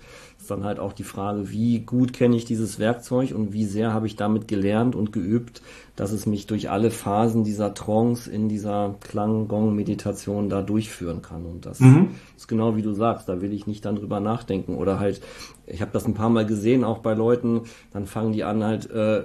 ist 0.45 0.51
dann 0.51 0.63
halt 0.63 0.77
auch 0.77 0.93
die 0.93 1.03
Frage, 1.03 1.49
wie 1.49 1.79
gut 1.79 2.13
kenne 2.13 2.35
ich 2.35 2.45
dieses 2.45 2.77
Werkzeug 2.77 3.33
und 3.33 3.51
wie 3.51 3.65
sehr 3.65 3.93
habe 3.93 4.05
ich 4.05 4.15
damit 4.15 4.47
gelernt 4.47 4.95
und 4.95 5.11
geübt, 5.11 5.63
dass 5.95 6.11
es 6.11 6.27
mich 6.27 6.45
durch 6.45 6.69
alle 6.69 6.91
Phasen 6.91 7.43
dieser 7.43 7.73
Trance 7.73 8.29
in 8.29 8.47
dieser 8.47 8.93
Klang-Gong-Meditation 8.99 10.47
da 10.49 10.61
durchführen 10.61 11.23
kann. 11.23 11.45
Und 11.45 11.65
das 11.65 11.79
mhm. 11.79 12.09
ist 12.37 12.47
genau 12.47 12.75
wie 12.75 12.83
du 12.83 12.93
sagst, 12.93 13.27
da 13.27 13.41
will 13.41 13.53
ich 13.53 13.65
nicht 13.65 13.85
dann 13.85 13.95
drüber 13.95 14.19
nachdenken. 14.19 14.75
Oder 14.75 14.99
halt, 14.99 15.19
ich 15.65 15.81
habe 15.81 15.89
das 15.91 16.05
ein 16.05 16.13
paar 16.13 16.29
Mal 16.29 16.45
gesehen, 16.45 16.83
auch 16.83 16.99
bei 16.99 17.15
Leuten, 17.15 17.61
dann 17.91 18.05
fangen 18.05 18.31
die 18.31 18.43
an 18.43 18.63
halt 18.63 18.87
äh, 18.91 19.23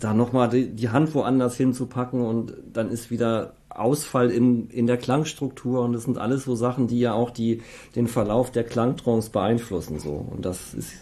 da 0.00 0.14
nochmal 0.14 0.48
die, 0.48 0.70
die 0.70 0.88
Hand 0.88 1.14
woanders 1.14 1.56
hinzupacken 1.56 2.22
und 2.22 2.54
dann 2.72 2.90
ist 2.90 3.12
wieder 3.12 3.52
Ausfall 3.80 4.30
in, 4.30 4.68
in 4.70 4.86
der 4.86 4.96
Klangstruktur 4.96 5.82
und 5.82 5.92
das 5.92 6.04
sind 6.04 6.18
alles 6.18 6.44
so 6.44 6.54
Sachen, 6.54 6.86
die 6.86 7.00
ja 7.00 7.12
auch 7.12 7.30
die, 7.30 7.62
den 7.96 8.06
Verlauf 8.06 8.50
der 8.50 8.64
Klangtrance 8.64 9.30
beeinflussen 9.30 9.98
so 9.98 10.26
und 10.30 10.44
das 10.44 10.74
ist 10.74 10.92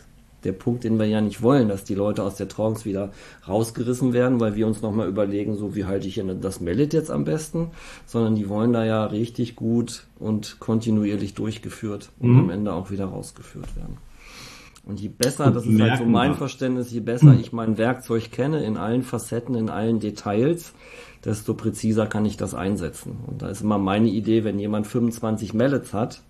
der 0.44 0.52
Punkt, 0.52 0.84
den 0.84 0.98
wir 0.98 1.06
ja 1.06 1.20
nicht 1.20 1.42
wollen, 1.42 1.68
dass 1.68 1.84
die 1.84 1.94
Leute 1.94 2.22
aus 2.22 2.36
der 2.36 2.48
Trance 2.48 2.84
wieder 2.84 3.10
rausgerissen 3.48 4.12
werden, 4.12 4.38
weil 4.40 4.54
wir 4.54 4.66
uns 4.66 4.82
nochmal 4.82 5.08
überlegen, 5.08 5.56
so 5.56 5.74
wie 5.74 5.84
halte 5.84 6.06
ich 6.06 6.14
denn 6.14 6.40
das 6.40 6.60
Mellet 6.60 6.94
jetzt 6.94 7.10
am 7.10 7.24
besten, 7.24 7.72
sondern 8.06 8.36
die 8.36 8.48
wollen 8.48 8.72
da 8.72 8.84
ja 8.84 9.04
richtig 9.06 9.56
gut 9.56 10.04
und 10.18 10.60
kontinuierlich 10.60 11.34
durchgeführt 11.34 12.10
und 12.20 12.32
mhm. 12.32 12.38
am 12.40 12.50
Ende 12.50 12.72
auch 12.72 12.90
wieder 12.90 13.06
rausgeführt 13.06 13.76
werden. 13.76 13.98
Und 14.84 15.00
je 15.00 15.08
besser, 15.08 15.50
das 15.50 15.66
ist 15.66 15.78
halt 15.78 15.98
so 15.98 16.06
mein 16.06 16.34
Verständnis, 16.34 16.90
je 16.90 17.00
besser 17.00 17.34
ich 17.38 17.52
mein 17.52 17.76
Werkzeug 17.76 18.30
kenne, 18.30 18.64
in 18.64 18.78
allen 18.78 19.02
Facetten, 19.02 19.54
in 19.54 19.68
allen 19.68 20.00
Details, 20.00 20.72
desto 21.24 21.54
präziser 21.54 22.06
kann 22.06 22.24
ich 22.24 22.36
das 22.36 22.54
einsetzen. 22.54 23.16
Und 23.26 23.42
da 23.42 23.48
ist 23.48 23.60
immer 23.60 23.78
meine 23.78 24.08
Idee, 24.08 24.44
wenn 24.44 24.58
jemand 24.58 24.86
25 24.86 25.54
Mallets 25.54 25.92
hat, 25.92 26.22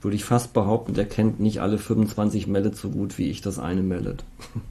würde 0.00 0.16
ich 0.16 0.24
fast 0.24 0.52
behaupten, 0.52 0.94
der 0.94 1.06
kennt 1.06 1.40
nicht 1.40 1.60
alle 1.60 1.78
25 1.78 2.48
Mallets 2.48 2.80
so 2.80 2.90
gut 2.90 3.18
wie 3.18 3.30
ich 3.30 3.40
das 3.40 3.58
eine 3.58 3.82
Mallet. 3.82 4.24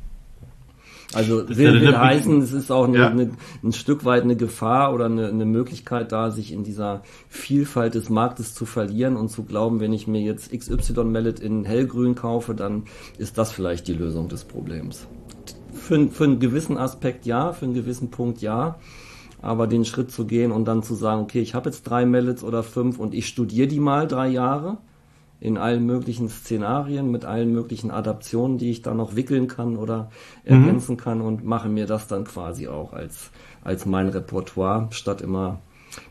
Also 1.14 1.42
das 1.42 1.58
will, 1.58 1.82
will 1.82 1.98
heißen, 1.98 2.42
es 2.42 2.54
ist 2.54 2.72
auch 2.72 2.86
eine, 2.86 2.98
ja. 2.98 3.10
eine, 3.10 3.32
ein 3.64 3.74
Stück 3.74 4.06
weit 4.06 4.24
eine 4.24 4.38
Gefahr 4.38 4.94
oder 4.94 5.06
eine, 5.06 5.28
eine 5.28 5.46
Möglichkeit 5.46 6.14
da, 6.14 6.32
sich 6.32 6.54
in 6.54 6.64
dieser 6.64 7.04
Vielfalt 7.28 7.96
des 7.96 8.10
Marktes 8.10 8.54
zu 8.54 8.66
verlieren 8.66 9.18
und 9.18 9.30
zu 9.30 9.44
glauben, 9.44 9.82
wenn 9.82 9.92
ich 9.92 10.08
mir 10.08 10.22
jetzt 10.22 10.58
XY 10.58 11.04
Mallet 11.04 11.42
in 11.42 11.66
hellgrün 11.66 12.16
kaufe, 12.16 12.56
dann 12.56 12.84
ist 13.18 13.38
das 13.38 13.52
vielleicht 13.52 13.90
die 13.90 13.94
Lösung 13.94 14.30
des 14.30 14.46
Problems. 14.46 15.06
Für, 15.92 16.08
für 16.08 16.24
einen 16.24 16.40
gewissen 16.40 16.78
Aspekt 16.78 17.26
ja, 17.26 17.52
für 17.52 17.66
einen 17.66 17.74
gewissen 17.74 18.12
Punkt 18.12 18.42
ja, 18.42 18.80
aber 19.42 19.68
den 19.68 19.84
Schritt 19.84 20.10
zu 20.10 20.26
gehen 20.26 20.54
und 20.54 20.64
dann 20.64 20.84
zu 20.84 20.96
sagen, 20.96 21.22
okay, 21.22 21.42
ich 21.42 21.54
habe 21.54 21.68
jetzt 21.68 21.84
drei 21.84 22.06
Mallets 22.06 22.46
oder 22.46 22.64
fünf 22.64 22.98
und 22.98 23.14
ich 23.14 23.28
studiere 23.28 23.68
die 23.68 23.82
mal 23.82 24.08
drei 24.08 24.30
Jahre 24.30 24.78
in 25.42 25.58
allen 25.58 25.86
möglichen 25.86 26.30
Szenarien, 26.30 27.12
mit 27.12 27.26
allen 27.26 27.52
möglichen 27.52 27.92
Adaptionen, 27.92 28.58
die 28.58 28.72
ich 28.72 28.84
da 28.84 28.94
noch 28.94 29.18
wickeln 29.18 29.50
kann 29.50 29.76
oder 29.76 30.04
mhm. 30.46 30.64
ergänzen 30.64 30.94
mhm. 30.94 30.98
kann 30.98 31.20
und 31.20 31.44
mache 31.44 31.68
mir 31.68 31.88
das 31.88 32.08
dann 32.08 32.24
quasi 32.24 32.70
auch 32.70 32.94
als, 32.94 33.30
als 33.62 33.86
mein 33.86 34.08
Repertoire, 34.08 34.88
statt 34.92 35.20
immer 35.20 35.60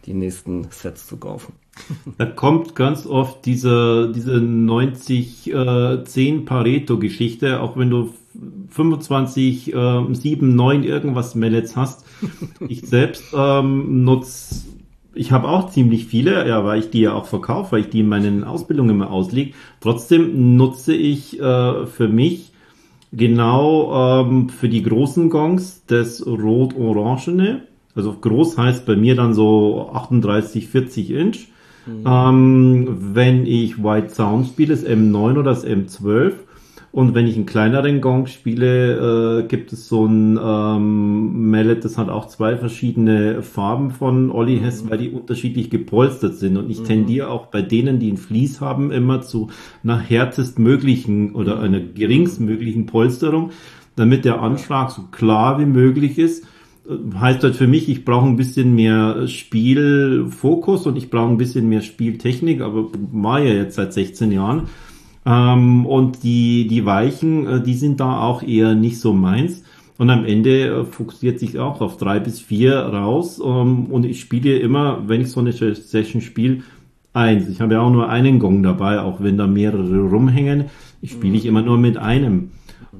die 0.04 0.12
nächsten 0.12 0.66
Sets 0.68 1.06
zu 1.06 1.16
kaufen. 1.16 1.54
Da 2.18 2.26
kommt 2.26 2.74
ganz 2.74 3.06
oft 3.06 3.46
diese, 3.46 4.12
diese 4.14 4.34
90-10 4.34 5.54
äh, 5.54 6.40
Pareto-Geschichte, 6.40 7.60
auch 7.60 7.78
wenn 7.78 7.88
du 7.88 8.12
25, 8.70 9.74
äh, 9.74 10.14
7, 10.14 10.54
9 10.54 10.84
irgendwas 10.84 11.34
Mallets 11.34 11.76
hast. 11.76 12.04
Ich 12.68 12.82
selbst 12.82 13.24
ähm, 13.36 14.04
nutze 14.04 14.66
ich 15.14 15.32
habe 15.32 15.48
auch 15.48 15.70
ziemlich 15.70 16.06
viele, 16.06 16.46
ja, 16.48 16.64
weil 16.64 16.78
ich 16.80 16.90
die 16.90 17.00
ja 17.00 17.14
auch 17.14 17.26
verkaufe, 17.26 17.72
weil 17.72 17.80
ich 17.80 17.88
die 17.90 18.00
in 18.00 18.08
meinen 18.08 18.44
Ausbildungen 18.44 18.90
immer 18.90 19.10
auslege. 19.10 19.52
Trotzdem 19.80 20.56
nutze 20.56 20.94
ich 20.94 21.40
äh, 21.40 21.86
für 21.86 22.08
mich 22.08 22.52
genau 23.12 24.22
ähm, 24.22 24.48
für 24.48 24.68
die 24.68 24.82
großen 24.82 25.30
Gongs 25.30 25.82
das 25.86 26.24
rot-orangene. 26.24 27.62
Also 27.94 28.12
groß 28.12 28.56
heißt 28.56 28.86
bei 28.86 28.94
mir 28.94 29.16
dann 29.16 29.34
so 29.34 29.90
38, 29.92 30.68
40 30.68 31.10
Inch. 31.10 31.48
Mhm. 31.86 32.04
Ähm, 32.06 32.96
wenn 33.14 33.46
ich 33.46 33.82
White 33.82 34.10
Sound 34.14 34.46
spiele, 34.46 34.74
das 34.74 34.86
M9 34.86 35.32
oder 35.32 35.42
das 35.42 35.66
M12. 35.66 36.32
Und 36.92 37.14
wenn 37.14 37.26
ich 37.28 37.36
einen 37.36 37.46
kleineren 37.46 38.00
Gong 38.00 38.26
spiele, 38.26 39.42
äh, 39.42 39.46
gibt 39.46 39.72
es 39.72 39.88
so 39.88 40.06
ein 40.06 40.38
ähm, 40.42 41.50
Mallet, 41.50 41.84
das 41.84 41.96
hat 41.96 42.08
auch 42.08 42.26
zwei 42.26 42.56
verschiedene 42.56 43.42
Farben 43.42 43.92
von 43.92 44.32
Olli 44.32 44.58
Hess, 44.58 44.82
mhm. 44.82 44.90
weil 44.90 44.98
die 44.98 45.10
unterschiedlich 45.10 45.70
gepolstert 45.70 46.34
sind. 46.36 46.56
Und 46.56 46.68
ich 46.68 46.80
mhm. 46.80 46.84
tendiere 46.84 47.28
auch 47.28 47.46
bei 47.46 47.62
denen, 47.62 48.00
die 48.00 48.10
ein 48.10 48.16
Vlies 48.16 48.60
haben, 48.60 48.90
immer 48.90 49.22
zu 49.22 49.50
einer 49.84 49.98
härtestmöglichen 49.98 51.36
oder 51.36 51.56
mhm. 51.56 51.62
einer 51.62 51.80
geringstmöglichen 51.80 52.86
Polsterung, 52.86 53.50
damit 53.94 54.24
der 54.24 54.42
Anschlag 54.42 54.90
so 54.90 55.02
klar 55.12 55.60
wie 55.60 55.66
möglich 55.66 56.18
ist 56.18 56.44
heißt 57.18 57.42
halt 57.44 57.56
für 57.56 57.66
mich, 57.66 57.88
ich 57.88 58.04
brauche 58.04 58.26
ein 58.26 58.36
bisschen 58.36 58.74
mehr 58.74 59.28
Spielfokus 59.28 60.86
und 60.86 60.96
ich 60.96 61.10
brauche 61.10 61.30
ein 61.30 61.36
bisschen 61.36 61.68
mehr 61.68 61.82
Spieltechnik, 61.82 62.60
aber 62.62 62.88
war 63.12 63.40
ja 63.40 63.54
jetzt 63.54 63.76
seit 63.76 63.92
16 63.92 64.32
Jahren. 64.32 64.68
Ähm, 65.26 65.86
und 65.86 66.22
die, 66.22 66.66
die 66.66 66.84
Weichen, 66.86 67.46
äh, 67.46 67.62
die 67.62 67.74
sind 67.74 68.00
da 68.00 68.20
auch 68.20 68.42
eher 68.42 68.74
nicht 68.74 69.00
so 69.00 69.12
meins. 69.12 69.64
Und 69.98 70.08
am 70.08 70.24
Ende 70.24 70.66
äh, 70.66 70.84
fokussiert 70.84 71.38
sich 71.38 71.58
auch 71.58 71.80
auf 71.80 71.98
drei 71.98 72.20
bis 72.20 72.40
vier 72.40 72.76
raus. 72.76 73.40
Ähm, 73.44 73.86
und 73.86 74.06
ich 74.06 74.20
spiele 74.20 74.58
immer, 74.58 75.08
wenn 75.08 75.20
ich 75.20 75.30
so 75.30 75.40
eine 75.40 75.52
Session 75.52 76.22
spiele, 76.22 76.62
eins. 77.12 77.48
Ich 77.48 77.60
habe 77.60 77.74
ja 77.74 77.80
auch 77.80 77.90
nur 77.90 78.08
einen 78.08 78.38
Gong 78.38 78.62
dabei, 78.62 79.00
auch 79.00 79.20
wenn 79.20 79.36
da 79.36 79.46
mehrere 79.46 80.00
rumhängen. 80.00 80.66
Ich 81.02 81.12
spiele 81.12 81.36
ich 81.36 81.46
immer 81.46 81.62
nur 81.62 81.78
mit 81.78 81.96
einem. 81.96 82.50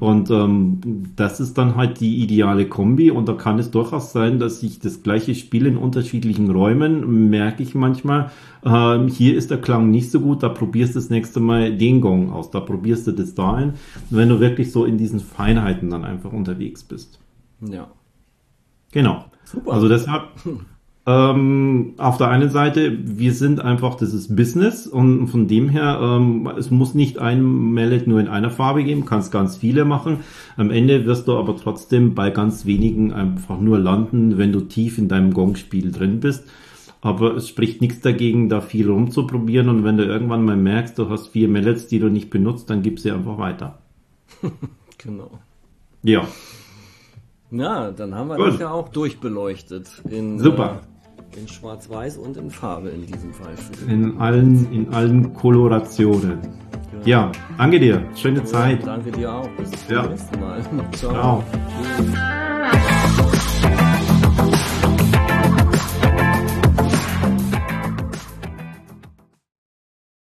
Und 0.00 0.30
ähm, 0.30 0.80
das 1.14 1.40
ist 1.40 1.58
dann 1.58 1.76
halt 1.76 2.00
die 2.00 2.22
ideale 2.22 2.66
Kombi 2.66 3.10
und 3.10 3.28
da 3.28 3.34
kann 3.34 3.58
es 3.58 3.70
durchaus 3.70 4.12
sein, 4.12 4.38
dass 4.38 4.62
ich 4.62 4.78
das 4.78 5.02
gleiche 5.02 5.34
Spiel 5.34 5.66
in 5.66 5.76
unterschiedlichen 5.76 6.50
Räumen 6.50 7.28
merke 7.28 7.62
ich 7.62 7.74
manchmal, 7.74 8.30
ähm, 8.64 9.08
hier 9.08 9.36
ist 9.36 9.50
der 9.50 9.60
Klang 9.60 9.90
nicht 9.90 10.10
so 10.10 10.20
gut, 10.20 10.42
da 10.42 10.48
probierst 10.48 10.94
du 10.94 11.00
das 11.00 11.10
nächste 11.10 11.38
Mal 11.38 11.76
den 11.76 12.00
Gong 12.00 12.32
aus, 12.32 12.50
da 12.50 12.60
probierst 12.60 13.08
du 13.08 13.12
das 13.12 13.34
da 13.34 13.52
ein, 13.52 13.74
wenn 14.08 14.30
du 14.30 14.40
wirklich 14.40 14.72
so 14.72 14.86
in 14.86 14.96
diesen 14.96 15.20
Feinheiten 15.20 15.90
dann 15.90 16.06
einfach 16.06 16.32
unterwegs 16.32 16.82
bist. 16.82 17.20
Ja. 17.60 17.88
Genau. 18.92 19.26
Super. 19.44 19.70
Also 19.70 19.86
deshalb 19.86 20.28
ähm, 21.06 21.94
auf 21.96 22.18
der 22.18 22.28
einen 22.28 22.50
Seite, 22.50 22.98
wir 23.02 23.32
sind 23.32 23.60
einfach, 23.60 23.94
das 23.94 24.12
ist 24.12 24.36
Business 24.36 24.86
und 24.86 25.28
von 25.28 25.48
dem 25.48 25.70
her, 25.70 25.98
ähm, 26.02 26.50
es 26.58 26.70
muss 26.70 26.94
nicht 26.94 27.18
ein 27.18 27.42
Mallet 27.42 28.06
nur 28.06 28.20
in 28.20 28.28
einer 28.28 28.50
Farbe 28.50 28.84
geben, 28.84 29.06
kannst 29.06 29.32
ganz 29.32 29.56
viele 29.56 29.86
machen. 29.86 30.18
Am 30.58 30.70
Ende 30.70 31.06
wirst 31.06 31.26
du 31.26 31.38
aber 31.38 31.56
trotzdem 31.56 32.14
bei 32.14 32.30
ganz 32.30 32.66
wenigen 32.66 33.12
einfach 33.12 33.58
nur 33.58 33.78
landen, 33.78 34.36
wenn 34.36 34.52
du 34.52 34.60
tief 34.60 34.98
in 34.98 35.08
deinem 35.08 35.32
Gongspiel 35.32 35.90
drin 35.90 36.20
bist. 36.20 36.44
Aber 37.00 37.34
es 37.34 37.48
spricht 37.48 37.80
nichts 37.80 38.00
dagegen, 38.02 38.50
da 38.50 38.60
viel 38.60 38.90
rumzuprobieren 38.90 39.70
und 39.70 39.84
wenn 39.84 39.96
du 39.96 40.04
irgendwann 40.04 40.44
mal 40.44 40.56
merkst, 40.56 40.98
du 40.98 41.08
hast 41.08 41.28
vier 41.28 41.48
Mallets, 41.48 41.86
die 41.86 41.98
du 41.98 42.08
nicht 42.08 42.28
benutzt, 42.28 42.68
dann 42.68 42.82
gib 42.82 43.00
sie 43.00 43.10
einfach 43.10 43.38
weiter. 43.38 43.78
genau. 44.98 45.30
Ja. 46.02 46.26
Ja, 47.50 47.90
dann 47.90 48.14
haben 48.14 48.28
wir 48.28 48.36
Gut. 48.36 48.48
das 48.48 48.58
ja 48.60 48.70
auch 48.70 48.90
durchbeleuchtet. 48.90 49.90
In, 50.08 50.38
Super. 50.38 50.82
Äh, 50.82 50.89
in 51.36 51.48
Schwarz-Weiß 51.48 52.18
und 52.18 52.36
in 52.36 52.50
Farbe 52.50 52.90
in 52.90 53.06
diesem 53.06 53.32
Fall. 53.32 53.54
In 53.86 54.18
allen, 54.18 54.72
in 54.72 54.92
allen 54.92 55.34
Kolorationen. 55.34 56.38
Ja. 57.04 57.06
ja, 57.06 57.32
danke 57.56 57.80
dir. 57.80 58.02
Schöne 58.14 58.40
ja, 58.40 58.44
Zeit. 58.44 58.86
Danke 58.86 59.10
dir 59.12 59.32
auch. 59.32 59.48
Bis 59.56 59.70
zum 59.70 59.94
ja. 59.94 60.06
nächsten 60.06 60.40
Mal. 60.40 60.62
Ciao. 60.92 61.12
Ciao. 61.12 62.46